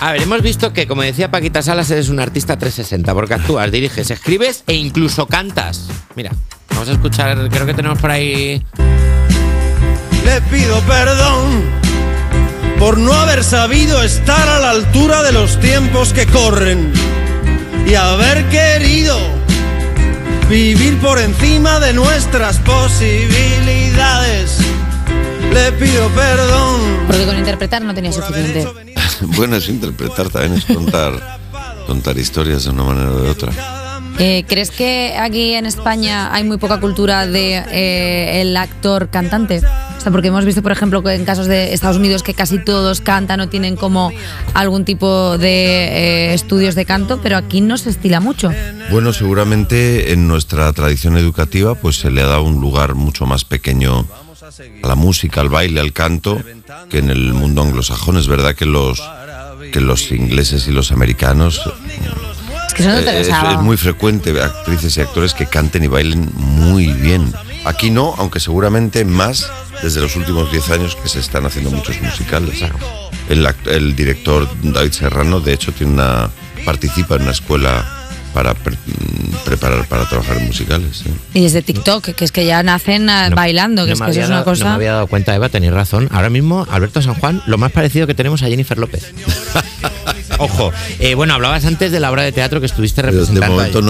A 0.00 0.12
ver, 0.12 0.22
hemos 0.22 0.40
visto 0.40 0.72
que, 0.72 0.86
como 0.86 1.02
decía 1.02 1.30
Paquita 1.30 1.60
Salas, 1.60 1.90
eres 1.90 2.08
un 2.08 2.20
artista 2.20 2.56
360, 2.56 3.12
porque 3.12 3.34
actúas, 3.34 3.70
diriges, 3.70 4.10
escribes 4.10 4.64
e 4.66 4.72
incluso 4.72 5.26
cantas. 5.26 5.88
Mira, 6.16 6.32
vamos 6.70 6.88
a 6.88 6.92
escuchar, 6.92 7.50
creo 7.50 7.66
que 7.66 7.74
tenemos 7.74 7.98
por 7.98 8.10
ahí. 8.10 8.64
Le 10.24 10.40
pido 10.50 10.80
perdón 10.80 11.64
por 12.78 12.96
no 12.96 13.12
haber 13.12 13.44
sabido 13.44 14.02
estar 14.02 14.48
a 14.48 14.58
la 14.58 14.70
altura 14.70 15.22
de 15.22 15.32
los 15.32 15.60
tiempos 15.60 16.14
que 16.14 16.24
corren 16.26 16.90
y 17.86 17.94
haber 17.94 18.48
querido 18.48 19.18
vivir 20.48 20.96
por 21.00 21.18
encima 21.18 21.78
de 21.78 21.92
nuestras 21.92 22.56
posibilidades. 22.60 24.56
Le 25.52 25.72
pido 25.72 26.08
perdón. 26.08 26.80
Porque 27.06 27.26
con 27.26 27.36
interpretar 27.36 27.82
no 27.82 27.92
tenía 27.92 28.12
suficiente. 28.12 28.66
bueno, 29.36 29.56
es 29.56 29.68
interpretar 29.68 30.30
también, 30.30 30.54
es 30.54 30.64
contar, 30.64 31.38
contar 31.86 32.18
historias 32.18 32.64
de 32.64 32.70
una 32.70 32.84
manera 32.84 33.10
o 33.10 33.20
de 33.20 33.30
otra. 33.30 33.52
Eh, 34.18 34.44
¿Crees 34.46 34.70
que 34.70 35.16
aquí 35.18 35.54
en 35.54 35.64
España 35.64 36.34
hay 36.34 36.44
muy 36.44 36.58
poca 36.58 36.78
cultura 36.78 37.26
de 37.26 37.54
eh, 37.56 38.42
el 38.42 38.54
actor 38.56 39.08
cantante? 39.08 39.62
O 39.96 40.00
sea, 40.00 40.12
porque 40.12 40.28
hemos 40.28 40.44
visto, 40.44 40.62
por 40.62 40.72
ejemplo, 40.72 41.02
que 41.02 41.14
en 41.14 41.24
casos 41.24 41.46
de 41.46 41.72
Estados 41.72 41.96
Unidos 41.96 42.22
que 42.22 42.34
casi 42.34 42.58
todos 42.58 43.00
cantan 43.00 43.40
o 43.40 43.48
tienen 43.48 43.76
como 43.76 44.12
algún 44.52 44.84
tipo 44.84 45.38
de 45.38 46.28
eh, 46.28 46.34
estudios 46.34 46.74
de 46.74 46.84
canto, 46.84 47.20
pero 47.22 47.36
aquí 47.38 47.62
no 47.62 47.78
se 47.78 47.90
estila 47.90 48.20
mucho. 48.20 48.50
Bueno, 48.90 49.12
seguramente 49.12 50.12
en 50.12 50.28
nuestra 50.28 50.70
tradición 50.74 51.16
educativa 51.16 51.74
pues 51.74 51.96
se 51.96 52.10
le 52.10 52.20
ha 52.20 52.26
dado 52.26 52.42
un 52.42 52.60
lugar 52.60 52.94
mucho 52.94 53.24
más 53.24 53.44
pequeño 53.44 54.06
a 54.82 54.86
la 54.88 54.94
música, 54.94 55.40
al 55.40 55.48
baile, 55.48 55.80
al 55.80 55.92
canto, 55.92 56.42
que 56.88 56.98
en 56.98 57.10
el 57.10 57.32
mundo 57.32 57.62
anglosajón. 57.62 58.16
Es 58.16 58.26
verdad 58.28 58.54
que 58.54 58.66
los, 58.66 59.02
que 59.72 59.80
los 59.80 60.10
ingleses 60.10 60.66
y 60.68 60.72
los 60.72 60.90
americanos 60.92 61.60
Es 62.66 62.74
que 62.74 62.82
eso 62.82 62.90
no 62.92 62.98
te 62.98 63.04
lo 63.04 63.10
Eh, 63.10 63.20
es, 63.20 63.26
sabía. 63.28 63.52
es 63.52 63.60
muy 63.60 63.76
frecuente 63.76 64.32
ver 64.32 64.44
actrices 64.44 64.96
y 64.96 65.00
actores 65.00 65.34
que 65.34 65.46
canten 65.46 65.84
y 65.84 65.86
bailen 65.88 66.30
muy 66.34 66.86
bien. 66.88 67.32
Aquí 67.64 67.90
no, 67.90 68.14
aunque 68.18 68.40
seguramente 68.40 69.04
más 69.04 69.50
desde 69.82 70.00
los 70.00 70.16
últimos 70.16 70.50
10 70.50 70.70
años 70.70 70.96
que 70.96 71.08
se 71.08 71.20
están 71.20 71.46
haciendo 71.46 71.70
muchos 71.70 72.00
musicales. 72.00 72.60
El, 73.28 73.46
el 73.66 73.94
director 73.94 74.48
David 74.62 74.92
Serrano, 74.92 75.40
de 75.40 75.52
hecho, 75.52 75.72
tiene 75.72 75.92
una 75.94 76.30
participa 76.64 77.14
en 77.16 77.22
una 77.22 77.30
escuela 77.30 77.99
para 78.32 78.54
pre- 78.54 78.76
preparar 79.44 79.86
para 79.88 80.08
trabajar 80.08 80.36
en 80.38 80.46
musicales. 80.46 80.98
¿sí. 81.04 81.10
Y 81.34 81.42
desde 81.42 81.62
TikTok, 81.62 82.10
que 82.14 82.24
es 82.24 82.32
que 82.32 82.44
ya 82.46 82.62
nacen 82.62 83.08
eh, 83.08 83.30
bailando, 83.34 83.84
que 83.86 83.90
No 83.90 83.94
es 83.94 84.00
que 84.02 84.10
eso 84.10 84.20
es 84.20 84.26
una 84.28 84.36
dado- 84.38 84.46
No 84.46 84.52
me 84.52 84.58
cosa. 84.58 84.74
había 84.74 84.92
dado 84.92 85.06
cuenta, 85.06 85.34
Eva, 85.34 85.48
tenéis 85.48 85.72
razón. 85.72 86.08
Ahora 86.12 86.30
mismo, 86.30 86.66
Alberto 86.70 87.02
San 87.02 87.14
Juan, 87.14 87.42
lo 87.46 87.58
más 87.58 87.72
parecido 87.72 88.06
que 88.06 88.14
tenemos 88.14 88.42
a 88.42 88.46
Jennifer 88.46 88.78
López. 88.78 89.12
Ojo, 90.38 90.72
eh, 91.00 91.14
bueno, 91.14 91.34
hablabas 91.34 91.64
antes 91.66 91.92
de 91.92 92.00
la 92.00 92.10
obra 92.10 92.22
de 92.22 92.32
teatro 92.32 92.60
que 92.60 92.66
estuviste 92.66 93.02
Pero 93.02 93.12
de 93.12 93.20
representando. 93.20 93.54
momento 93.56 93.78
ahí. 93.78 93.84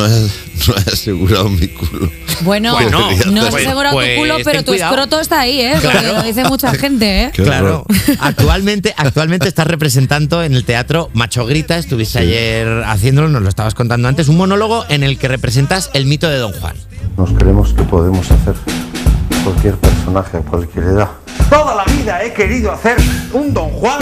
no 0.66 0.74
he 0.76 0.92
asegurado 0.92 1.48
mi 1.48 1.68
culo. 1.68 2.10
Bueno, 2.42 2.72
Bueno, 2.72 3.00
no 3.00 3.06
pues- 3.06 3.54
es 3.54 3.66
asegurado 3.66 3.94
pues 3.94 4.14
tu 4.14 4.20
culo, 4.20 4.34
pero 4.44 4.60
tu 4.64 4.72
cuidado. 4.72 4.94
escroto 4.94 5.20
está 5.20 5.40
ahí, 5.40 5.60
¿eh? 5.60 5.74
Porque 5.82 6.06
lo 6.06 6.22
dice 6.22 6.44
mucha 6.44 6.72
gente, 6.74 7.24
¿eh? 7.24 7.30
Qué 7.34 7.42
Claro. 7.42 7.84
horror. 7.88 8.18
Actualmente, 8.20 8.94
actualmente 8.96 9.46
estás 9.48 9.66
representando 9.66 10.42
en 10.42 10.54
el 10.54 10.64
teatro 10.64 11.10
Macho 11.12 11.44
Grita. 11.46 11.76
Estuviste 11.76 12.18
ayer 12.20 12.82
haciéndolo, 12.86 13.28
nos 13.28 13.42
lo 13.42 13.48
estabas 13.48 13.74
contando 13.74 14.08
antes. 14.08 14.28
Un 14.28 14.36
monólogo 14.38 14.84
en 14.88 15.02
el 15.02 15.18
que 15.18 15.28
representas 15.28 15.90
el 15.94 16.06
mito 16.06 16.28
de 16.28 16.38
Don 16.38 16.52
Juan. 16.52 16.76
Nos 17.16 17.30
creemos 17.32 17.74
que 17.74 17.82
podemos 17.82 18.30
hacer 18.30 18.54
cualquier 19.44 19.74
personaje 19.76 20.36
a 20.38 20.40
cualquier 20.40 20.84
edad. 20.84 21.08
Toda 21.50 21.74
la 21.74 21.84
vida 21.84 22.22
he 22.24 22.32
querido 22.32 22.72
hacer 22.72 22.96
un 23.32 23.52
Don 23.52 23.68
Juan. 23.70 23.98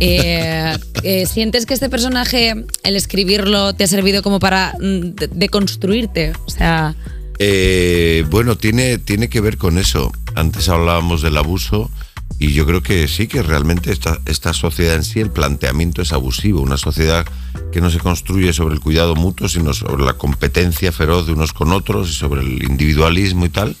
Eh, 0.00 0.76
eh, 1.02 1.26
¿Sientes 1.26 1.66
que 1.66 1.74
este 1.74 1.88
personaje, 1.90 2.64
el 2.82 2.96
escribirlo, 2.96 3.74
te 3.74 3.84
ha 3.84 3.86
servido 3.86 4.22
como 4.22 4.40
para 4.40 4.74
mm, 4.80 5.00
de- 5.14 5.28
deconstruirte? 5.28 6.32
O 6.46 6.50
sea, 6.50 6.94
Eh, 7.38 8.24
bueno, 8.30 8.56
tiene, 8.58 8.98
tiene 8.98 9.28
que 9.28 9.40
ver 9.40 9.56
con 9.56 9.78
eso. 9.78 10.12
Antes 10.34 10.68
hablábamos 10.68 11.22
del 11.22 11.36
abuso 11.38 11.90
y 12.38 12.52
yo 12.52 12.66
creo 12.66 12.82
que 12.82 13.08
sí 13.08 13.28
que 13.28 13.42
realmente 13.42 13.92
esta, 13.92 14.18
esta 14.26 14.52
sociedad 14.52 14.94
en 14.96 15.04
sí, 15.04 15.20
el 15.20 15.30
planteamiento 15.30 16.02
es 16.02 16.12
abusivo. 16.12 16.60
Una 16.60 16.76
sociedad 16.76 17.24
que 17.72 17.80
no 17.80 17.88
se 17.90 17.98
construye 17.98 18.52
sobre 18.52 18.74
el 18.74 18.80
cuidado 18.80 19.14
mutuo, 19.14 19.48
sino 19.48 19.72
sobre 19.72 20.04
la 20.04 20.14
competencia 20.14 20.92
feroz 20.92 21.26
de 21.26 21.32
unos 21.32 21.52
con 21.54 21.72
otros 21.72 22.10
y 22.10 22.12
sobre 22.14 22.42
el 22.42 22.62
individualismo 22.62 23.46
y 23.46 23.50
tal. 23.50 23.74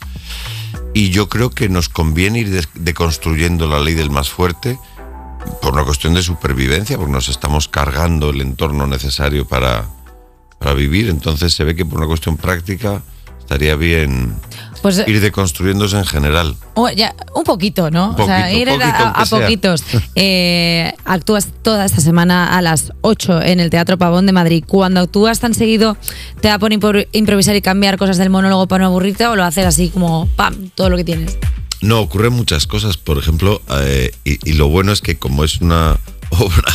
Y 0.94 1.10
yo 1.10 1.28
creo 1.28 1.50
que 1.50 1.68
nos 1.68 1.88
conviene 1.90 2.40
ir 2.40 2.66
deconstruyendo 2.74 3.66
la 3.68 3.78
ley 3.80 3.94
del 3.94 4.10
más 4.10 4.28
fuerte 4.30 4.78
por 5.62 5.72
una 5.72 5.84
cuestión 5.84 6.14
de 6.14 6.22
supervivencia, 6.22 6.96
porque 6.96 7.12
nos 7.12 7.28
estamos 7.28 7.68
cargando 7.68 8.30
el 8.30 8.40
entorno 8.40 8.86
necesario 8.86 9.46
para, 9.46 9.86
para 10.58 10.74
vivir. 10.74 11.08
Entonces 11.08 11.52
se 11.54 11.64
ve 11.64 11.74
que 11.74 11.84
por 11.84 11.98
una 11.98 12.06
cuestión 12.06 12.36
práctica 12.36 13.02
estaría 13.38 13.74
bien 13.74 14.34
pues 14.80 15.02
ir 15.06 15.20
deconstruyéndose 15.20 15.98
en 15.98 16.06
general. 16.06 16.56
oh, 16.74 16.88
ya, 16.88 17.14
un 17.34 17.42
poquito, 17.44 17.90
¿no? 17.90 18.10
Un 18.12 18.20
o 18.20 18.26
sea, 18.26 18.50
ir 18.52 18.68
poquito, 18.68 18.86
a, 18.86 19.24
poquitos. 19.28 19.84
Eh, 20.14 20.94
actúas 21.04 21.48
toda 21.62 21.84
esta 21.84 22.00
semana 22.00 22.56
a 22.56 22.62
las 22.62 22.92
8 23.02 23.42
en 23.42 23.60
el 23.60 23.68
Teatro 23.70 23.98
Pavón 23.98 24.24
de 24.26 24.32
Madrid. 24.32 24.64
Cuando 24.66 25.00
actúas 25.00 25.40
tan 25.40 25.52
seguido, 25.54 25.96
¿te 26.40 26.48
da 26.48 26.58
por 26.58 26.72
impro- 26.72 27.06
improvisar 27.12 27.56
y 27.56 27.60
cambiar 27.62 27.98
cosas 27.98 28.16
del 28.18 28.30
monólogo 28.30 28.68
para 28.68 28.82
no 28.84 28.86
aburrirte 28.90 29.26
o 29.26 29.36
lo 29.36 29.44
haces 29.44 29.66
así 29.66 29.88
como, 29.90 30.28
pam, 30.36 30.70
todo 30.74 30.88
lo 30.88 30.96
que 30.96 31.04
tienes? 31.04 31.36
No, 31.82 32.00
ocurren 32.00 32.32
muchas 32.34 32.66
cosas, 32.66 32.96
por 32.96 33.16
ejemplo, 33.18 33.62
eh, 33.80 34.12
y, 34.24 34.50
y 34.50 34.52
lo 34.54 34.68
bueno 34.68 34.92
es 34.92 35.00
que 35.00 35.16
como 35.18 35.44
es 35.44 35.60
una 35.60 35.98
obra 36.30 36.72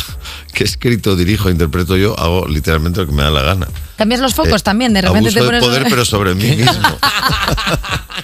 que 0.52 0.64
he 0.64 0.66
escrito, 0.66 1.14
dirijo, 1.16 1.50
interpreto 1.50 1.96
yo, 1.96 2.18
hago 2.18 2.46
literalmente 2.48 3.00
lo 3.00 3.06
que 3.06 3.12
me 3.12 3.22
da 3.22 3.30
la 3.30 3.42
gana. 3.42 3.68
Cambias 3.96 4.20
los 4.20 4.34
focos 4.34 4.60
Eh, 4.60 4.64
también, 4.64 4.92
de 4.92 5.02
repente 5.02 5.28
abuso 5.30 5.38
te 5.40 5.44
pones... 5.46 5.60
de 5.62 5.66
poder, 5.68 5.86
pero 5.88 6.04
sobre 6.04 6.34
mí 6.34 6.44
mismo. 6.56 6.72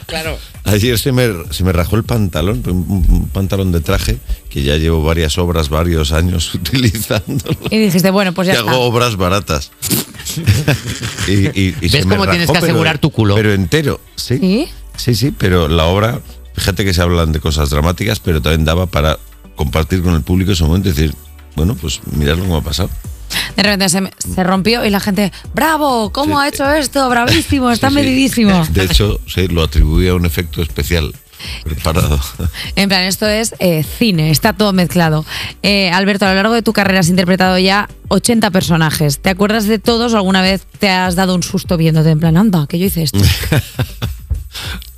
Claro. 0.06 0.38
Ayer 0.64 0.98
se 0.98 1.10
me, 1.10 1.26
se 1.52 1.64
me 1.64 1.72
rajó 1.72 1.96
el 1.96 2.04
pantalón, 2.04 2.62
un, 2.66 3.28
pantalón 3.32 3.72
de 3.72 3.80
traje 3.80 4.18
que 4.50 4.62
ya 4.62 4.76
llevo 4.76 5.02
varias 5.02 5.38
obras, 5.38 5.70
varios 5.70 6.12
años 6.12 6.54
utilizándolo. 6.54 7.56
Y 7.70 7.78
dijiste, 7.78 8.10
bueno, 8.10 8.34
pues 8.34 8.48
ya 8.48 8.54
está. 8.54 8.70
hago 8.70 8.80
obras 8.82 9.16
baratas. 9.16 9.70
y, 11.28 11.32
y- 11.32 11.76
y 11.80 11.88
¿Ves 11.88 11.92
se 11.92 12.04
me 12.04 12.16
cómo 12.16 12.28
tienes 12.28 12.46
que 12.48 12.52
pero- 12.54 12.64
asegurar 12.66 12.98
tu 12.98 13.10
culo? 13.10 13.34
Pero 13.34 13.52
entero, 13.54 14.00
sí. 14.16 14.38
¿Sí? 14.38 14.68
Sí, 14.96 15.14
sí, 15.14 15.30
pero 15.36 15.68
la 15.68 15.84
obra, 15.86 16.20
fíjate 16.54 16.85
que 16.85 16.94
se 16.94 17.02
hablan 17.02 17.32
de 17.32 17.40
cosas 17.40 17.71
dramáticas, 17.71 18.21
pero 18.21 18.40
también 18.42 18.64
daba 18.64 18.87
para 18.87 19.18
compartir 19.56 20.02
con 20.02 20.14
el 20.14 20.23
público 20.23 20.52
ese 20.52 20.64
momento 20.64 20.88
y 20.88 20.92
decir, 20.92 21.14
bueno, 21.56 21.75
pues 21.75 22.00
mirad 22.16 22.37
lo 22.37 22.44
que 22.44 22.49
me 22.50 22.56
ha 22.56 22.61
pasado. 22.62 22.90
De 23.56 23.62
repente 23.62 23.88
se, 23.88 24.02
se 24.35 24.44
rompió 24.44 24.85
y 24.85 24.90
la 24.90 25.00
gente, 25.00 25.32
bravo, 25.54 26.11
¿cómo 26.12 26.38
ha 26.38 26.49
hecho 26.49 26.71
esto? 26.71 27.09
Bravísimo, 27.09 27.71
está 27.73 27.88
Sí, 27.88 27.94
sí. 27.97 28.00
medidísimo. 28.02 28.66
De 28.71 28.85
hecho, 28.85 29.21
sí, 29.26 29.49
lo 29.49 29.62
atribuía 29.62 30.11
a 30.12 30.14
un 30.14 30.26
efecto 30.26 30.62
especial 30.62 31.14
preparado. 31.64 32.21
En 32.76 32.88
plan, 32.88 33.02
esto 33.02 33.26
es 33.26 33.54
eh, 33.59 33.82
cine, 33.99 34.30
está 34.30 34.52
todo 34.52 34.73
mezclado. 34.73 35.25
Eh, 35.62 35.90
Alberto, 35.90 36.25
a 36.26 36.30
lo 36.30 36.35
largo 36.37 36.54
de 36.54 36.62
tu 36.62 36.73
carrera 36.73 37.00
has 37.00 37.09
interpretado 37.09 37.59
ya 37.59 37.88
80 38.09 38.50
personajes. 38.50 39.18
¿Te 39.18 39.30
acuerdas 39.30 39.66
de 39.66 39.78
todos 39.78 40.12
o 40.14 40.16
alguna 40.16 40.42
vez 40.42 40.66
te 40.78 40.88
has 40.90 41.14
dado 41.16 41.35
un 41.35 41.42
susto 41.42 41.76
viéndote? 41.76 42.11
En 42.11 42.21
plan, 42.21 42.37
anda, 42.37 42.66
que 42.68 42.78
yo 42.78 42.87
hice 42.87 43.02
esto. 43.02 43.18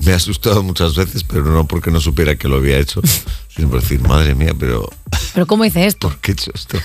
Me 0.00 0.12
ha 0.12 0.16
asustado 0.16 0.62
muchas 0.62 0.94
veces, 0.94 1.24
pero 1.24 1.44
no 1.44 1.66
porque 1.66 1.90
no 1.90 2.00
supiera 2.00 2.36
que 2.36 2.48
lo 2.48 2.56
había 2.56 2.78
hecho, 2.78 3.00
sino 3.54 3.68
por 3.70 3.80
decir, 3.80 4.00
madre 4.00 4.34
mía, 4.34 4.52
pero 4.58 4.88
Pero 5.32 5.46
¿cómo 5.46 5.64
hice 5.64 5.86
esto? 5.86 6.08
¿por 6.08 6.18
qué 6.18 6.32
he 6.32 6.34
hecho 6.34 6.50
esto? 6.54 6.78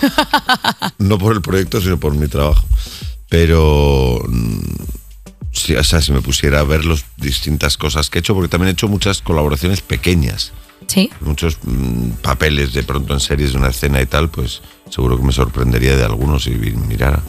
No 1.00 1.18
por 1.18 1.34
el 1.36 1.42
proyecto, 1.42 1.82
sino 1.82 2.00
por 2.00 2.14
mi 2.16 2.28
trabajo. 2.28 2.64
Pero, 3.30 4.22
mm, 4.28 4.60
sí, 5.52 5.76
o 5.76 5.84
sea, 5.84 6.02
si 6.02 6.12
me 6.12 6.22
pusiera 6.22 6.60
a 6.60 6.64
ver 6.64 6.86
las 6.86 7.06
distintas 7.18 7.78
cosas 7.78 8.10
que 8.10 8.20
he 8.20 8.22
hecho, 8.22 8.34
porque 8.34 8.50
también 8.50 8.70
he 8.70 8.72
hecho 8.72 8.88
muchas 8.88 9.22
colaboraciones 9.22 9.82
pequeñas, 9.82 10.52
Sí. 10.88 11.12
muchos 11.22 11.58
mm, 11.64 12.12
papeles 12.22 12.74
de 12.74 12.82
pronto 12.84 13.14
en 13.14 13.20
series 13.20 13.52
de 13.52 13.58
una 13.60 13.68
escena 13.70 14.02
y 14.02 14.06
tal, 14.08 14.30
pues 14.30 14.62
seguro 14.90 15.18
que 15.18 15.24
me 15.24 15.32
sorprendería 15.32 15.96
de 15.96 16.04
algunos 16.04 16.44
si 16.44 16.52
mirara. 16.52 17.22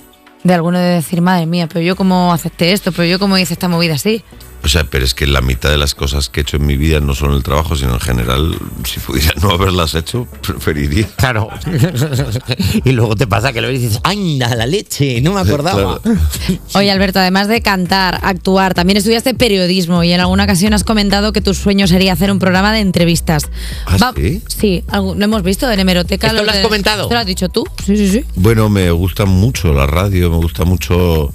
De 0.42 0.54
alguno 0.54 0.78
de 0.78 0.94
decir, 0.94 1.20
madre 1.20 1.44
mía, 1.44 1.68
pero 1.68 1.82
yo 1.82 1.96
cómo 1.96 2.32
acepté 2.32 2.72
esto, 2.72 2.92
pero 2.92 3.04
yo 3.04 3.18
cómo 3.18 3.36
hice 3.36 3.52
esta 3.52 3.68
movida 3.68 3.94
así. 3.96 4.24
O 4.62 4.68
sea, 4.68 4.84
pero 4.84 5.04
es 5.06 5.14
que 5.14 5.26
la 5.26 5.40
mitad 5.40 5.70
de 5.70 5.78
las 5.78 5.94
cosas 5.94 6.28
que 6.28 6.40
he 6.40 6.42
hecho 6.42 6.58
en 6.58 6.66
mi 6.66 6.76
vida, 6.76 7.00
no 7.00 7.14
solo 7.14 7.32
en 7.32 7.38
el 7.38 7.42
trabajo, 7.42 7.76
sino 7.76 7.94
en 7.94 8.00
general, 8.00 8.54
si 8.84 9.00
pudiera 9.00 9.32
no 9.40 9.50
haberlas 9.52 9.94
hecho, 9.94 10.26
preferiría. 10.46 11.08
Claro. 11.16 11.48
y 12.84 12.92
luego 12.92 13.16
te 13.16 13.26
pasa 13.26 13.52
que 13.52 13.60
lo 13.60 13.68
ves 13.68 13.80
y 13.80 13.82
dices, 13.84 14.00
¡anda, 14.04 14.54
la 14.54 14.66
leche! 14.66 15.20
No 15.22 15.32
me 15.32 15.40
acordaba. 15.40 16.00
Claro. 16.00 16.20
Oye, 16.74 16.90
Alberto, 16.90 17.18
además 17.20 17.48
de 17.48 17.62
cantar, 17.62 18.20
actuar, 18.22 18.74
también 18.74 18.98
estudiaste 18.98 19.32
periodismo 19.34 20.04
y 20.04 20.12
en 20.12 20.20
alguna 20.20 20.44
ocasión 20.44 20.74
has 20.74 20.84
comentado 20.84 21.32
que 21.32 21.40
tu 21.40 21.54
sueño 21.54 21.86
sería 21.86 22.12
hacer 22.12 22.30
un 22.30 22.38
programa 22.38 22.72
de 22.72 22.80
entrevistas. 22.80 23.44
¿Ah, 23.86 24.12
sí? 24.14 24.42
Sí, 24.46 24.84
algo- 24.88 25.14
lo 25.14 25.24
hemos 25.24 25.42
visto 25.42 25.70
en 25.70 25.80
Hemeroteca. 25.80 26.26
¿Esto 26.28 26.44
lo 26.44 26.50
has 26.50 26.56
de- 26.58 26.62
comentado? 26.62 27.02
¿Esto 27.04 27.14
lo 27.14 27.20
has 27.20 27.26
dicho 27.26 27.48
tú? 27.48 27.64
Sí, 27.84 27.96
sí, 27.96 28.08
sí. 28.10 28.24
Bueno, 28.36 28.68
me 28.68 28.90
gusta 28.90 29.24
mucho 29.24 29.72
la 29.72 29.86
radio, 29.86 30.30
me 30.30 30.36
gusta 30.36 30.64
mucho. 30.64 31.32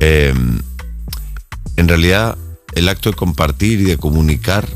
eh, 0.00 0.32
en 1.76 1.88
realidad, 1.88 2.36
el 2.74 2.88
acto 2.88 3.10
de 3.10 3.16
compartir 3.16 3.80
y 3.80 3.84
de 3.84 3.96
comunicar, 3.96 4.68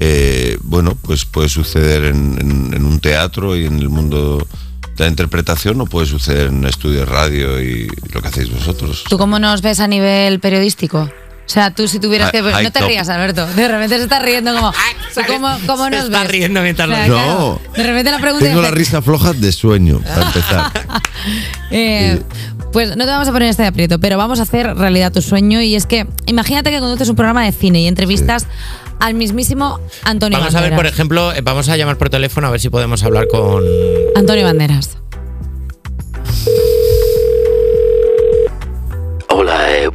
eh, 0.00 0.58
bueno, 0.62 0.96
pues 1.02 1.24
puede 1.24 1.48
suceder 1.48 2.04
en, 2.04 2.84
un 2.84 3.00
teatro 3.00 3.56
y 3.56 3.66
en 3.66 3.78
el 3.78 3.88
mundo 3.88 4.46
de 4.96 5.04
la 5.04 5.08
interpretación, 5.08 5.80
o 5.80 5.86
puede 5.86 6.06
suceder 6.06 6.48
en 6.48 6.56
un 6.56 6.66
estudio 6.66 7.00
de 7.00 7.06
radio 7.06 7.60
y 7.60 7.88
lo 8.12 8.22
que 8.22 8.28
hacéis 8.28 8.50
vosotros. 8.50 9.04
¿Tú 9.08 9.18
cómo 9.18 9.38
nos 9.38 9.62
ves 9.62 9.80
a 9.80 9.88
nivel 9.88 10.40
periodístico? 10.40 11.10
O 11.46 11.48
sea, 11.48 11.70
tú 11.70 11.86
si 11.86 12.00
tuvieras 12.00 12.32
que... 12.32 12.38
Hi- 12.38 12.52
high 12.52 12.64
No 12.64 12.72
te 12.72 12.80
rías, 12.80 13.08
Alberto. 13.08 13.46
De 13.46 13.68
repente 13.68 13.96
se 13.98 14.02
está 14.02 14.18
riendo 14.18 14.52
como... 14.54 14.72
¿tú 15.14 15.20
¿Cómo, 15.28 15.48
cómo 15.66 15.84
Se 15.84 15.90
nos 15.90 16.04
está 16.06 16.22
ves? 16.22 16.30
riendo 16.32 16.60
mientras 16.60 16.88
O 16.88 16.92
sea, 16.92 17.06
lo- 17.06 17.16
No. 17.16 17.60
De 17.76 17.82
repente 17.84 18.10
la 18.10 18.18
pregunta 18.18 18.44
Tengo 18.46 18.60
es, 18.60 18.64
la 18.68 18.74
risa 18.74 19.00
floja 19.00 19.32
de 19.32 19.52
sueño, 19.52 20.00
para 20.00 20.22
empezar. 20.26 20.72
eh, 21.70 22.20
pues 22.72 22.96
no 22.96 23.04
te 23.04 23.10
vamos 23.10 23.28
a 23.28 23.32
poner 23.32 23.48
este 23.48 23.64
aprieto, 23.64 24.00
pero 24.00 24.18
vamos 24.18 24.40
a 24.40 24.42
hacer 24.42 24.74
realidad 24.76 25.12
tu 25.12 25.22
sueño 25.22 25.60
y 25.62 25.76
es 25.76 25.86
que 25.86 26.06
imagínate 26.26 26.70
que 26.70 26.80
conduces 26.80 27.08
un 27.08 27.16
programa 27.16 27.44
de 27.44 27.52
cine 27.52 27.80
y 27.80 27.86
entrevistas 27.86 28.46
al 28.98 29.14
mismísimo 29.14 29.78
Antonio 30.02 30.38
Vamos 30.38 30.54
a 30.54 30.60
ver, 30.60 30.70
Banderas. 30.70 30.76
por 30.78 30.86
ejemplo, 30.94 31.32
eh, 31.32 31.40
vamos 31.42 31.68
a 31.68 31.76
llamar 31.76 31.96
por 31.96 32.10
teléfono 32.10 32.48
a 32.48 32.50
ver 32.50 32.60
si 32.60 32.70
podemos 32.70 33.02
hablar 33.04 33.28
con. 33.28 33.62
Antonio 34.16 34.44
Banderas. 34.44 34.98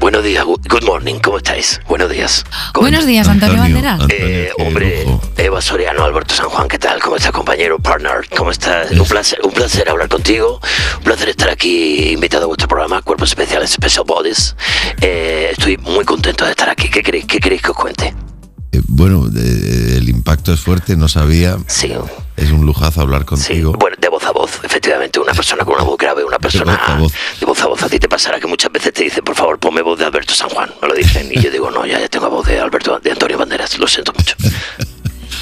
Buenos 0.01 0.23
días. 0.23 0.43
Good 0.45 0.83
morning, 0.83 1.19
¿cómo 1.23 1.37
estáis? 1.37 1.79
Buenos 1.87 2.09
días. 2.09 2.43
¿Cómo 2.73 2.85
Buenos 2.85 3.05
días, 3.05 3.27
Antonio, 3.27 3.57
Banderas. 3.59 4.01
Antonio, 4.01 4.15
Eh, 4.25 4.49
hombre, 4.59 5.05
lujo. 5.05 5.21
Eva 5.37 5.61
Soriano, 5.61 6.03
Alberto 6.03 6.33
San 6.33 6.49
Juan, 6.49 6.67
¿qué 6.67 6.77
tal? 6.79 6.99
¿Cómo 6.99 7.15
estás, 7.15 7.31
compañero, 7.31 7.79
partner? 7.79 8.27
¿Cómo 8.35 8.51
estás? 8.51 8.91
Un 8.91 9.05
placer, 9.05 9.39
un 9.43 9.51
placer 9.51 9.87
hablar 9.89 10.09
contigo. 10.09 10.59
Un 10.97 11.03
placer 11.03 11.29
estar 11.29 11.49
aquí 11.49 12.09
invitado 12.13 12.43
a 12.43 12.47
vuestro 12.47 12.67
programa, 12.67 13.01
Cuerpos 13.03 13.29
Especiales, 13.29 13.69
Special 13.71 14.03
Bodies. 14.05 14.55
Eh, 15.01 15.49
estoy 15.51 15.77
muy 15.77 16.03
contento 16.03 16.45
de 16.45 16.51
estar 16.51 16.69
aquí. 16.69 16.89
¿Qué 16.89 17.01
queréis, 17.03 17.25
qué 17.25 17.39
queréis 17.39 17.61
que 17.61 17.71
os 17.71 17.77
cuente? 17.77 18.13
Eh, 18.73 18.81
bueno, 18.87 19.27
de- 19.27 19.97
el 19.97 20.09
impacto 20.09 20.53
es 20.53 20.59
fuerte, 20.61 20.95
no 20.95 21.07
sabía. 21.07 21.57
Sí, 21.67 21.91
Es 22.37 22.49
un 22.51 22.65
lujazo 22.65 23.01
hablar 23.01 23.21
sí. 23.21 23.25
contigo. 23.27 23.73
Bueno, 23.73 23.97
de 23.99 24.07
voz 24.21 24.25
a 24.25 24.31
voz, 24.31 24.59
efectivamente. 24.63 25.19
Una 25.19 25.33
persona 25.33 25.63
con 25.65 25.75
una 25.75 25.83
voz 25.83 25.97
grave, 25.97 26.23
una 26.23 26.39
persona 26.39 26.73
voz 26.73 26.89
a 26.89 26.95
voz. 26.95 27.13
de 27.39 27.45
voz 27.45 27.61
a 27.61 27.67
voz. 27.67 27.83
A 27.83 27.89
ti 27.89 27.99
te 27.99 28.07
pasará 28.07 28.39
que 28.39 28.47
muchas 28.47 28.71
veces 28.71 28.93
te 28.93 29.03
dicen, 29.03 29.23
por 29.23 29.35
favor, 29.35 29.59
ponme 29.59 29.81
voz 29.81 29.97
de 29.97 30.05
Alberto 30.05 30.33
San 30.33 30.49
Juan. 30.49 30.71
Me 30.81 30.87
lo 30.87 30.93
dicen. 30.93 31.29
Y 31.31 31.39
yo 31.39 31.49
digo, 31.49 31.71
no, 31.71 31.85
ya, 31.85 31.99
ya 31.99 32.07
tengo 32.07 32.29
voz 32.29 32.45
de 32.47 32.59
Alberto, 32.59 32.99
de 32.99 33.11
Antonio 33.11 33.37
Banderas. 33.37 33.77
Lo 33.79 33.87
siento 33.87 34.13
mucho. 34.13 34.35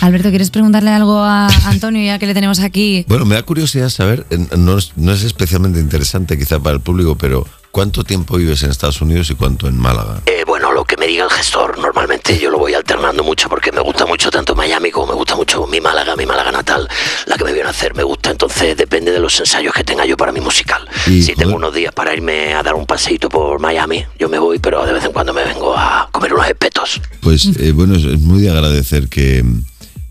Alberto, 0.01 0.29
¿quieres 0.29 0.49
preguntarle 0.49 0.91
algo 0.91 1.19
a 1.19 1.47
Antonio 1.65 2.03
ya 2.03 2.19
que 2.19 2.25
le 2.25 2.33
tenemos 2.33 2.59
aquí? 2.59 3.05
Bueno, 3.07 3.25
me 3.25 3.35
da 3.35 3.43
curiosidad 3.43 3.89
saber, 3.89 4.25
no 4.57 4.77
es, 4.77 4.93
no 4.95 5.11
es 5.11 5.23
especialmente 5.23 5.79
interesante 5.79 6.37
quizá 6.37 6.59
para 6.59 6.75
el 6.75 6.81
público, 6.81 7.15
pero 7.15 7.45
¿cuánto 7.71 8.05
tiempo 8.05 8.37
vives 8.37 8.63
en 8.63 8.71
Estados 8.71 9.01
Unidos 9.01 9.29
y 9.29 9.35
cuánto 9.35 9.67
en 9.67 9.77
Málaga? 9.77 10.21
Eh, 10.25 10.43
bueno, 10.47 10.71
lo 10.71 10.85
que 10.85 10.95
me 10.95 11.05
diga 11.05 11.25
el 11.25 11.29
gestor, 11.29 11.77
normalmente 11.79 12.39
yo 12.39 12.49
lo 12.49 12.59
voy 12.59 12.73
alternando 12.73 13.25
mucho 13.25 13.49
porque 13.49 13.73
me 13.73 13.81
gusta 13.81 14.05
mucho 14.05 14.31
tanto 14.31 14.55
Miami 14.55 14.89
como 14.89 15.07
me 15.07 15.13
gusta 15.15 15.35
mucho 15.35 15.67
mi 15.67 15.81
Málaga, 15.81 16.15
mi 16.15 16.25
Málaga 16.25 16.51
natal, 16.51 16.87
la 17.25 17.35
que 17.35 17.43
me 17.43 17.51
viene 17.51 17.67
a 17.67 17.71
hacer, 17.71 17.93
me 17.93 18.03
gusta, 18.03 18.31
entonces 18.31 18.77
depende 18.77 19.11
de 19.11 19.19
los 19.19 19.37
ensayos 19.37 19.73
que 19.73 19.83
tenga 19.83 20.05
yo 20.05 20.15
para 20.15 20.31
mi 20.31 20.39
musical. 20.39 20.87
Y, 21.07 21.21
si 21.21 21.35
tengo 21.35 21.55
unos 21.55 21.73
días 21.73 21.93
para 21.93 22.13
irme 22.13 22.53
a 22.53 22.63
dar 22.63 22.75
un 22.75 22.85
paseíto 22.85 23.27
por 23.27 23.59
Miami, 23.59 24.05
yo 24.17 24.29
me 24.29 24.39
voy, 24.39 24.59
pero 24.59 24.85
de 24.85 24.93
vez 24.93 25.03
en 25.03 25.11
cuando 25.11 25.33
me 25.33 25.43
vengo 25.43 25.75
a 25.77 26.07
comer 26.11 26.33
unos 26.33 26.47
espetos. 26.47 27.01
Pues 27.19 27.49
eh, 27.59 27.73
bueno, 27.73 27.95
es, 27.95 28.05
muy 28.19 28.41
de 28.41 28.49
agradecer 28.49 29.09
que 29.09 29.43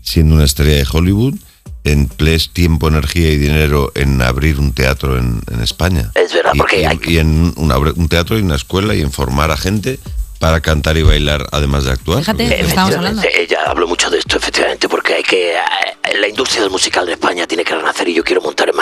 siendo 0.09 0.35
una 0.35 0.43
estrella 0.45 0.75
de 0.77 0.87
Hollywood, 0.91 1.35
emplees 1.83 2.49
tiempo, 2.51 2.87
energía 2.87 3.29
y 3.31 3.37
dinero 3.37 3.91
en 3.95 4.21
abrir 4.21 4.59
un 4.59 4.73
teatro 4.73 5.17
en, 5.17 5.41
en 5.51 5.61
España. 5.61 6.11
Es 6.15 6.33
verdad, 6.33 6.51
Y- 6.53 6.57
porque 6.57 6.81
y, 6.81 6.85
hay 6.85 6.99
y 7.05 7.17
en 7.19 7.53
un, 7.55 8.07
teatro 8.09 8.37
y 8.37 8.41
una 8.41 8.55
escuela 8.55 8.95
y 8.95 9.01
en 9.01 9.11
formar 9.11 9.51
a 9.51 9.57
gente 9.57 9.99
para 10.39 10.61
cantar 10.61 10.97
y 10.97 11.03
bailar 11.03 11.45
además 11.51 11.83
de 11.85 11.91
actuar. 11.91 12.19
Fíjate, 12.19 12.61
estábamos 12.61 12.95
hablando. 12.95 13.21
Efectivamente, 13.21 13.41
Ella 13.55 13.69
habló 13.69 13.87
mucho 13.87 14.09
de 14.09 14.19
esto, 14.19 14.37
efectivamente, 14.37 14.87
porque 14.89 15.15
hay 15.15 15.23
que. 15.23 15.51
eh, 15.53 16.17
La 16.19 16.27
industria 16.27 16.61
del 16.61 16.71
musical 16.71 17.05
de 17.05 17.13
España 17.13 17.45
tiene 17.45 17.63
que 17.65 17.75
renacer 17.75 18.07
y 18.07 18.13
yo 18.13 18.23
quiero 18.23 18.41
montar 18.41 18.69
en 18.69 18.75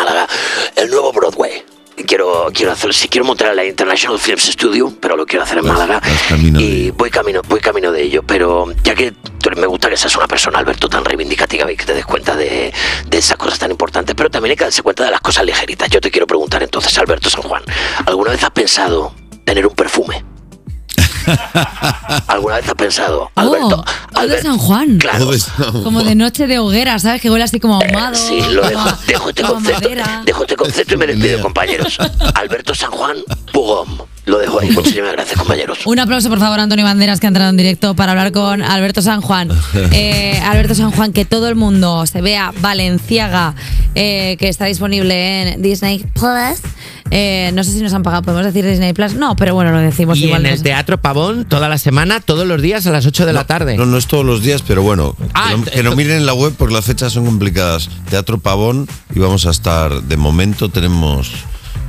Quiero, 2.57 2.71
hacer, 2.71 2.91
si 2.93 3.07
quiero 3.07 3.23
montar 3.23 3.53
la 3.55 3.63
International 3.63 4.17
Films 4.17 4.45
Studio, 4.45 4.91
pero 4.99 5.15
lo 5.15 5.27
quiero 5.27 5.43
hacer 5.43 5.59
en 5.59 5.65
Vas- 5.65 5.73
Málaga. 5.77 5.99
vas 6.01 6.41
de 6.41 6.59
y 6.59 6.89
voy 6.91 7.11
camino, 7.11 7.41
voy 7.47 7.59
camino 7.59 7.91
de 7.91 8.01
ello. 8.01 8.23
Pero 8.23 8.73
ya 8.83 8.95
que 8.95 9.13
me 9.55 9.67
gusta 9.67 9.89
que 9.89 9.95
seas 9.95 10.15
una 10.17 10.27
persona, 10.27 10.57
Alberto, 10.59 10.89
tan 10.89 11.05
reivindicativa 11.05 11.71
y 11.71 11.77
que 11.77 11.85
te 11.85 11.93
des 11.93 12.05
cuenta 12.05 12.35
de, 12.35 12.73
de 13.07 13.17
esas 13.17 13.37
cosas 13.37 13.59
tan 13.59 13.69
importantes, 13.71 14.15
pero 14.15 14.29
también 14.31 14.51
hay 14.51 14.57
que 14.57 14.63
darse 14.63 14.81
cuenta 14.81 15.03
de 15.05 15.11
las 15.11 15.21
cosas 15.21 15.45
ligeritas. 15.45 15.87
Yo 15.89 16.01
te 16.01 16.09
quiero 16.11 16.25
preguntar 16.27 16.63
entonces, 16.63 16.97
Alberto 16.97 17.29
San 17.29 17.43
Juan, 17.43 17.63
¿alguna 18.07 18.31
vez 18.31 18.43
has 18.43 18.51
pensado 18.51 19.13
tener 19.45 19.65
un 19.67 19.75
perfume? 19.75 20.25
¿Alguna 22.27 22.55
vez 22.57 22.67
has 22.67 22.74
pensado, 22.75 23.31
Alberto? 23.36 23.84
Oh, 24.15 24.19
o 24.22 24.27
de 24.27 24.41
San 24.41 24.57
Juan. 24.57 24.98
Claro. 24.98 25.29
Como 25.84 26.03
de 26.03 26.15
noche 26.15 26.48
de 26.48 26.60
hoguera, 26.60 26.98
¿sabes? 27.00 27.22
Que 27.22 27.29
huele 27.29 27.43
así 27.43 27.60
como 27.60 27.75
ahumado. 27.75 28.15
Sí, 28.15 28.39
lo 28.51 28.67
dejo, 28.67 28.81
a- 28.81 29.00
dejo 29.07 29.29
este 29.29 29.43
concepto, 29.43 29.89
dejo 30.25 30.41
este 30.43 30.55
concepto 30.55 30.93
y 30.93 30.98
me 30.98 31.07
despido, 31.07 31.41
compañeros. 31.41 31.98
Alberto 32.36 32.74
San 32.75 32.91
Juan 32.91 33.17
Pugom. 33.51 33.98
Lo 34.25 34.39
dejo 34.39 34.60
ahí. 34.60 34.69
Muchísimas 34.72 35.13
gracias, 35.13 35.39
compañeros. 35.39 35.79
Un 35.86 36.00
aplauso, 36.00 36.27
por 36.27 36.39
favor, 36.39 36.60
a 36.60 36.63
Antonio 36.63 36.84
Banderas, 36.84 37.22
que 37.22 37.27
ha 37.27 37.29
entrado 37.29 37.50
en 37.50 37.55
directo 37.55 37.96
para 37.96 38.12
hablar 38.12 38.34
con 38.34 38.62
Alberto 38.62 39.01
San 39.01 39.22
Juan. 39.22 39.50
Eh, 39.93 40.39
Alberto 40.43 40.75
San 40.75 40.91
Juan, 40.91 41.13
que 41.13 41.24
todo 41.24 41.48
el 41.48 41.55
mundo 41.55 42.05
se 42.07 42.22
vea 42.22 42.51
Valenciaga, 42.60 43.55
eh, 43.96 44.36
que 44.38 44.50
está 44.50 44.65
disponible 44.65 45.53
en 45.53 45.62
Disney 45.62 46.00
Plus. 46.13 46.60
Eh, 47.11 47.51
no 47.53 47.63
sé 47.63 47.71
si 47.71 47.81
nos 47.81 47.93
han 47.93 48.03
pagado, 48.03 48.23
¿podemos 48.23 48.45
decir 48.45 48.65
Disney 48.65 48.93
Plus? 48.93 49.13
No, 49.15 49.35
pero 49.35 49.53
bueno, 49.53 49.71
lo 49.71 49.79
decimos 49.79 50.17
Y 50.17 50.25
igual. 50.25 50.45
en 50.45 50.51
no 50.51 50.55
el. 50.55 50.63
Teatro 50.63 50.97
Pavón, 50.99 51.45
toda 51.45 51.69
la 51.69 51.77
semana, 51.77 52.19
todos 52.19 52.45
los 52.47 52.61
días 52.61 52.85
a 52.87 52.91
las 52.91 53.05
8 53.05 53.25
de 53.25 53.33
la 53.33 53.45
tarde. 53.45 53.77
No, 53.77 53.85
no 53.85 53.97
es 53.97 54.07
todos 54.07 54.25
los 54.25 54.41
días, 54.41 54.61
pero 54.67 54.81
bueno, 54.83 55.15
Ah, 55.33 55.49
que, 55.51 55.57
no, 55.57 55.63
ent- 55.65 55.69
que 55.71 55.83
no 55.83 55.95
miren 55.95 56.17
en 56.17 56.25
la 56.25 56.33
web 56.33 56.53
porque 56.57 56.73
las 56.73 56.85
fechas 56.85 57.13
son 57.13 57.25
complicadas. 57.25 57.89
Teatro 58.09 58.37
Pavón 58.39 58.87
y 59.15 59.19
vamos 59.19 59.45
a 59.45 59.51
estar, 59.51 60.01
de 60.03 60.17
momento 60.17 60.69
tenemos 60.69 61.31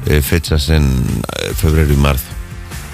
eh, 0.06 0.22
fechas 0.22 0.68
en 0.68 0.84
eh, 1.42 1.52
febrero 1.56 1.92
y 1.92 1.96
marzo. 1.96 2.24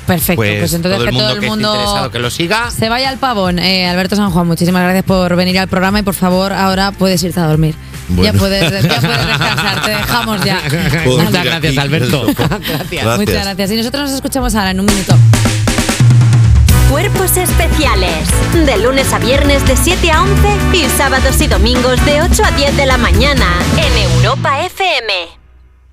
Perfecto, 0.06 0.36
pues, 0.36 0.58
Pues, 0.60 0.74
entonces 0.74 0.98
todo 0.98 1.04
el 1.08 1.10
que 1.10 1.16
todo 1.16 1.22
mundo 1.22 1.34
el 1.34 1.40
que 1.40 1.48
mundo 1.48 2.10
que 2.12 2.18
lo 2.18 2.30
siga. 2.30 2.70
se 2.70 2.88
vaya 2.90 3.08
al 3.08 3.16
pavón. 3.18 3.58
Eh, 3.58 3.86
Alberto 3.86 4.16
San 4.16 4.30
Juan, 4.30 4.46
muchísimas 4.46 4.82
gracias 4.82 5.04
por 5.04 5.34
venir 5.34 5.58
al 5.58 5.68
programa 5.68 6.00
y 6.00 6.02
por 6.02 6.12
favor, 6.14 6.52
ahora 6.52 6.92
puedes 6.92 7.22
irte 7.22 7.40
a 7.40 7.46
dormir. 7.46 7.74
Bueno. 8.08 8.32
Ya, 8.32 8.38
puedes, 8.38 8.60
ya 8.82 9.00
puedes 9.00 9.26
descansar, 9.26 9.82
te 9.82 9.90
dejamos 9.90 10.44
ya. 10.44 10.60
Muchas 11.06 11.44
gracias. 11.44 11.78
Alberto. 11.78 12.26
Gracias. 12.36 13.18
Muchas 13.18 13.44
gracias. 13.44 13.70
Y 13.70 13.76
nosotros 13.76 14.02
nos 14.04 14.12
escuchamos 14.12 14.54
ahora 14.54 14.70
en 14.70 14.80
un 14.80 14.86
minuto. 14.86 15.16
Cuerpos 16.90 17.36
especiales. 17.36 18.28
De 18.52 18.78
lunes 18.78 19.12
a 19.12 19.18
viernes 19.18 19.66
de 19.66 19.76
7 19.76 20.10
a 20.12 20.22
11 20.22 20.36
y 20.74 20.84
sábados 20.96 21.40
y 21.40 21.46
domingos 21.46 22.04
de 22.04 22.22
8 22.22 22.42
a 22.44 22.50
10 22.52 22.76
de 22.76 22.86
la 22.86 22.98
mañana 22.98 23.46
en 23.78 24.12
Europa 24.12 24.60
FM. 24.64 25.43